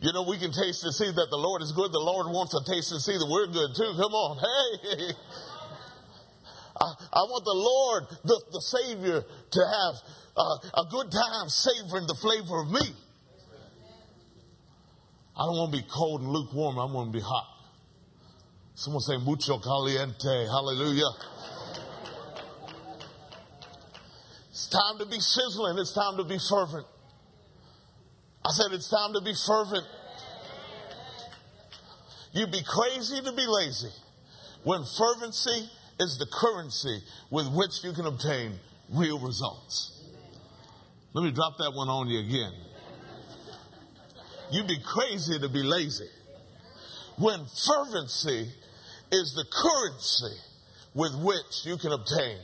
you 0.00 0.12
know, 0.12 0.24
we 0.28 0.38
can 0.38 0.52
taste 0.52 0.84
and 0.84 0.92
see 0.92 1.10
that 1.10 1.28
the 1.30 1.36
Lord 1.36 1.62
is 1.62 1.72
good. 1.72 1.92
The 1.92 1.98
Lord 1.98 2.26
wants 2.28 2.52
to 2.52 2.60
taste 2.70 2.92
and 2.92 3.00
see 3.00 3.16
that 3.16 3.28
we're 3.28 3.46
good 3.46 3.74
too. 3.74 3.92
Come 3.96 4.12
on. 4.12 4.38
Hey. 4.38 5.14
I, 6.82 7.22
want 7.30 7.44
the 7.44 7.54
Lord, 7.54 8.04
the, 8.24 8.42
the 8.50 8.60
Savior, 8.60 9.22
to 9.22 9.60
have 9.60 9.94
uh, 10.36 10.82
a 10.82 10.84
good 10.90 11.12
time 11.12 11.48
savoring 11.48 12.06
the 12.06 12.18
flavor 12.20 12.60
of 12.60 12.70
me. 12.70 12.96
I 15.36 15.46
don't 15.46 15.56
want 15.56 15.72
to 15.72 15.78
be 15.78 15.86
cold 15.88 16.20
and 16.22 16.30
lukewarm. 16.30 16.78
I 16.78 16.84
want 16.84 17.12
to 17.12 17.18
be 17.18 17.22
hot. 17.24 17.46
Someone 18.74 19.00
say 19.00 19.16
mucho 19.18 19.58
caliente. 19.58 20.46
Hallelujah. 20.50 21.12
It's 24.50 24.68
time 24.68 24.98
to 24.98 25.06
be 25.06 25.20
sizzling. 25.20 25.78
It's 25.78 25.94
time 25.94 26.16
to 26.16 26.24
be 26.24 26.38
fervent. 26.38 26.86
I 28.44 28.50
said 28.50 28.72
it's 28.72 28.88
time 28.88 29.12
to 29.12 29.20
be 29.20 29.34
fervent. 29.46 29.86
You'd 32.32 32.50
be 32.50 32.62
crazy 32.66 33.20
to 33.22 33.32
be 33.32 33.46
lazy 33.46 33.92
when 34.64 34.84
fervency 34.84 35.70
is 36.00 36.18
the 36.18 36.26
currency 36.26 37.02
with 37.30 37.46
which 37.52 37.84
you 37.84 37.92
can 37.92 38.06
obtain 38.06 38.58
real 38.90 39.20
results. 39.20 40.02
Let 41.12 41.24
me 41.24 41.30
drop 41.30 41.58
that 41.58 41.72
one 41.74 41.88
on 41.88 42.08
you 42.08 42.20
again. 42.20 42.52
You'd 44.50 44.66
be 44.66 44.80
crazy 44.84 45.38
to 45.38 45.48
be 45.48 45.62
lazy 45.62 46.08
when 47.18 47.44
fervency 47.66 48.50
is 49.12 49.34
the 49.34 49.44
currency 49.50 50.40
with 50.94 51.14
which 51.22 51.64
you 51.64 51.76
can 51.76 51.92
obtain 51.92 52.38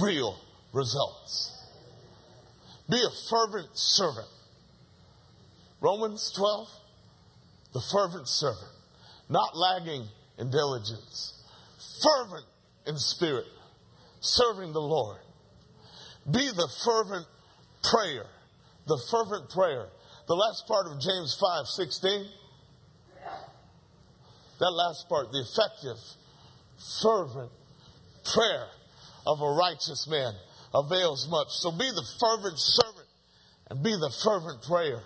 real 0.00 0.38
results. 0.72 1.56
Be 2.88 2.96
a 2.96 3.10
fervent 3.28 3.68
servant. 3.74 4.28
Romans 5.80 6.32
12, 6.36 6.68
the 7.72 7.82
fervent 7.92 8.28
servant, 8.28 8.72
not 9.28 9.56
lagging 9.56 10.06
in 10.38 10.50
diligence, 10.50 11.42
fervent 12.02 12.44
in 12.86 12.96
spirit, 12.98 13.46
serving 14.20 14.72
the 14.72 14.80
Lord. 14.80 15.20
Be 16.30 16.46
the 16.48 16.68
fervent 16.84 17.26
prayer, 17.82 18.26
the 18.86 19.00
fervent 19.10 19.50
prayer. 19.50 19.88
The 20.28 20.34
last 20.34 20.66
part 20.68 20.86
of 20.86 21.00
James 21.00 21.36
5 21.40 21.66
16, 21.66 22.26
that 24.60 24.70
last 24.70 25.08
part, 25.08 25.32
the 25.32 25.40
effective, 25.40 25.96
fervent 27.02 27.50
prayer 28.34 28.66
of 29.26 29.40
a 29.40 29.50
righteous 29.50 30.06
man 30.08 30.34
avails 30.74 31.26
much. 31.30 31.48
So 31.50 31.72
be 31.72 31.90
the 31.90 32.06
fervent 32.20 32.58
servant 32.58 33.08
and 33.70 33.82
be 33.82 33.92
the 33.92 34.12
fervent 34.22 34.62
prayer 34.62 35.02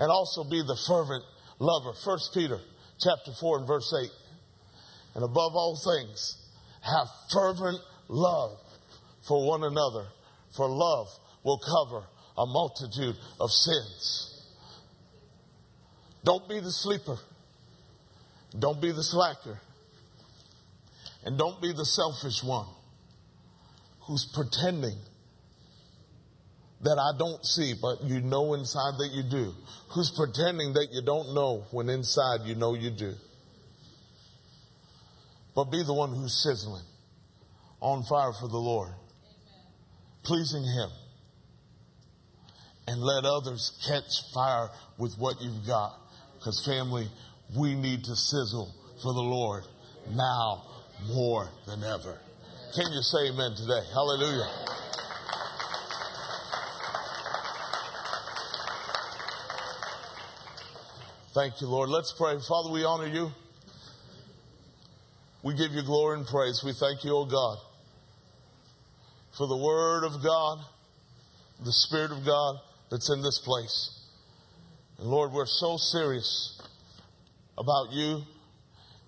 and 0.00 0.10
also 0.10 0.42
be 0.42 0.62
the 0.66 0.76
fervent 0.88 1.22
lover. 1.60 1.92
First 2.04 2.32
Peter 2.34 2.58
chapter 2.98 3.32
4 3.38 3.58
and 3.58 3.66
verse 3.68 3.94
8. 4.02 4.10
And 5.14 5.24
above 5.24 5.54
all 5.54 5.76
things, 5.76 6.36
have 6.80 7.06
fervent 7.30 7.78
love 8.08 8.58
for 9.28 9.46
one 9.46 9.62
another, 9.62 10.06
for 10.56 10.68
love 10.68 11.08
will 11.44 11.58
cover 11.58 12.06
a 12.36 12.46
multitude 12.46 13.16
of 13.38 13.50
sins. 13.50 14.48
Don't 16.24 16.48
be 16.48 16.60
the 16.60 16.72
sleeper. 16.72 17.18
Don't 18.58 18.80
be 18.80 18.92
the 18.92 19.02
slacker. 19.02 19.60
And 21.24 21.36
don't 21.36 21.60
be 21.60 21.72
the 21.72 21.84
selfish 21.84 22.42
one 22.42 22.66
who's 24.06 24.26
pretending 24.34 24.96
that 26.82 26.98
I 26.98 27.16
don't 27.18 27.44
see, 27.44 27.74
but 27.80 28.02
you 28.04 28.20
know 28.20 28.54
inside 28.54 28.94
that 28.98 29.10
you 29.12 29.22
do. 29.22 29.54
Who's 29.90 30.10
pretending 30.10 30.72
that 30.74 30.88
you 30.92 31.02
don't 31.02 31.34
know 31.34 31.66
when 31.70 31.88
inside 31.88 32.40
you 32.44 32.54
know 32.54 32.74
you 32.74 32.90
do 32.90 33.14
but 35.54 35.70
be 35.70 35.82
the 35.82 35.94
one 35.94 36.10
who's 36.10 36.42
sizzling 36.42 36.84
on 37.80 38.02
fire 38.04 38.32
for 38.32 38.48
the 38.48 38.56
Lord, 38.56 38.88
Amen. 38.88 38.98
pleasing 40.22 40.64
Him. 40.64 40.90
And 42.86 43.02
let 43.02 43.24
others 43.24 43.78
catch 43.86 44.32
fire 44.34 44.68
with 44.98 45.14
what 45.18 45.40
you've 45.40 45.66
got. 45.66 45.96
Because, 46.38 46.64
family, 46.64 47.06
we 47.56 47.74
need 47.74 48.04
to 48.04 48.16
sizzle 48.16 48.74
for 49.02 49.12
the 49.12 49.20
Lord 49.20 49.64
now 50.10 50.64
more 51.06 51.48
than 51.66 51.84
ever. 51.84 52.18
Can 52.74 52.90
you 52.92 53.02
say 53.02 53.28
amen 53.28 53.54
today? 53.56 53.82
Hallelujah. 53.92 54.48
Thank 61.32 61.60
you, 61.60 61.68
Lord. 61.68 61.90
Let's 61.90 62.12
pray. 62.18 62.34
Father, 62.48 62.72
we 62.72 62.82
honor 62.84 63.06
you. 63.06 63.30
We 65.44 65.54
give 65.54 65.70
you 65.70 65.82
glory 65.84 66.18
and 66.18 66.26
praise. 66.26 66.60
We 66.64 66.72
thank 66.72 67.04
you, 67.04 67.16
O 67.16 67.24
God, 67.24 67.58
for 69.38 69.46
the 69.46 69.56
Word 69.56 70.02
of 70.02 70.24
God, 70.24 70.58
the 71.64 71.72
Spirit 71.72 72.10
of 72.10 72.26
God 72.26 72.56
that's 72.90 73.08
in 73.10 73.22
this 73.22 73.40
place. 73.44 74.08
And 74.98 75.06
Lord, 75.06 75.30
we're 75.30 75.46
so 75.46 75.76
serious 75.76 76.60
about 77.56 77.92
you 77.92 78.22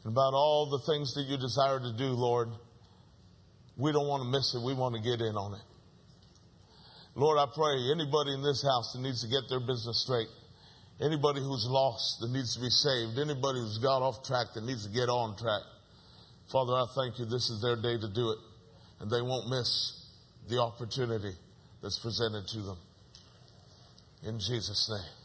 and 0.05 0.13
about 0.13 0.33
all 0.33 0.71
the 0.71 0.79
things 0.87 1.15
that 1.15 1.25
you 1.27 1.37
desire 1.37 1.81
to 1.81 1.93
do, 1.99 2.11
Lord. 2.11 2.51
We 3.77 3.91
don't 3.91 4.07
want 4.07 4.23
to 4.23 4.31
miss 4.31 4.55
it. 4.55 4.65
We 4.65 4.75
want 4.75 4.95
to 4.95 5.03
get 5.03 5.21
in 5.21 5.35
on 5.35 5.55
it. 5.55 5.65
Lord, 7.17 7.37
I 7.37 7.47
pray 7.53 7.91
anybody 7.91 8.33
in 8.33 8.45
this 8.45 8.63
house 8.63 8.93
that 8.95 9.03
needs 9.03 9.23
to 9.23 9.29
get 9.29 9.49
their 9.51 9.61
business 9.61 10.05
straight, 10.07 10.29
anybody 11.03 11.41
who's 11.41 11.67
lost 11.67 12.21
that 12.21 12.31
needs 12.31 12.55
to 12.55 12.61
be 12.61 12.71
saved, 12.71 13.19
anybody 13.19 13.59
who's 13.59 13.79
got 13.79 14.03
off 14.03 14.25
track 14.25 14.49
that 14.55 14.65
needs 14.65 14.87
to 14.87 14.93
get 14.93 15.09
on 15.09 15.37
track. 15.37 15.63
Father, 16.51 16.73
I 16.73 16.87
thank 16.95 17.19
you. 17.19 17.25
This 17.25 17.51
is 17.51 17.61
their 17.61 17.77
day 17.77 17.99
to 17.99 18.09
do 18.09 18.31
it, 18.31 18.39
and 19.01 19.11
they 19.11 19.23
won't 19.23 19.49
miss 19.49 20.07
the 20.49 20.61
opportunity 20.61 21.33
that's 21.83 21.99
presented 21.99 22.47
to 22.49 22.61
them. 22.61 22.79
In 24.25 24.39
Jesus' 24.39 24.89
name. 24.91 25.22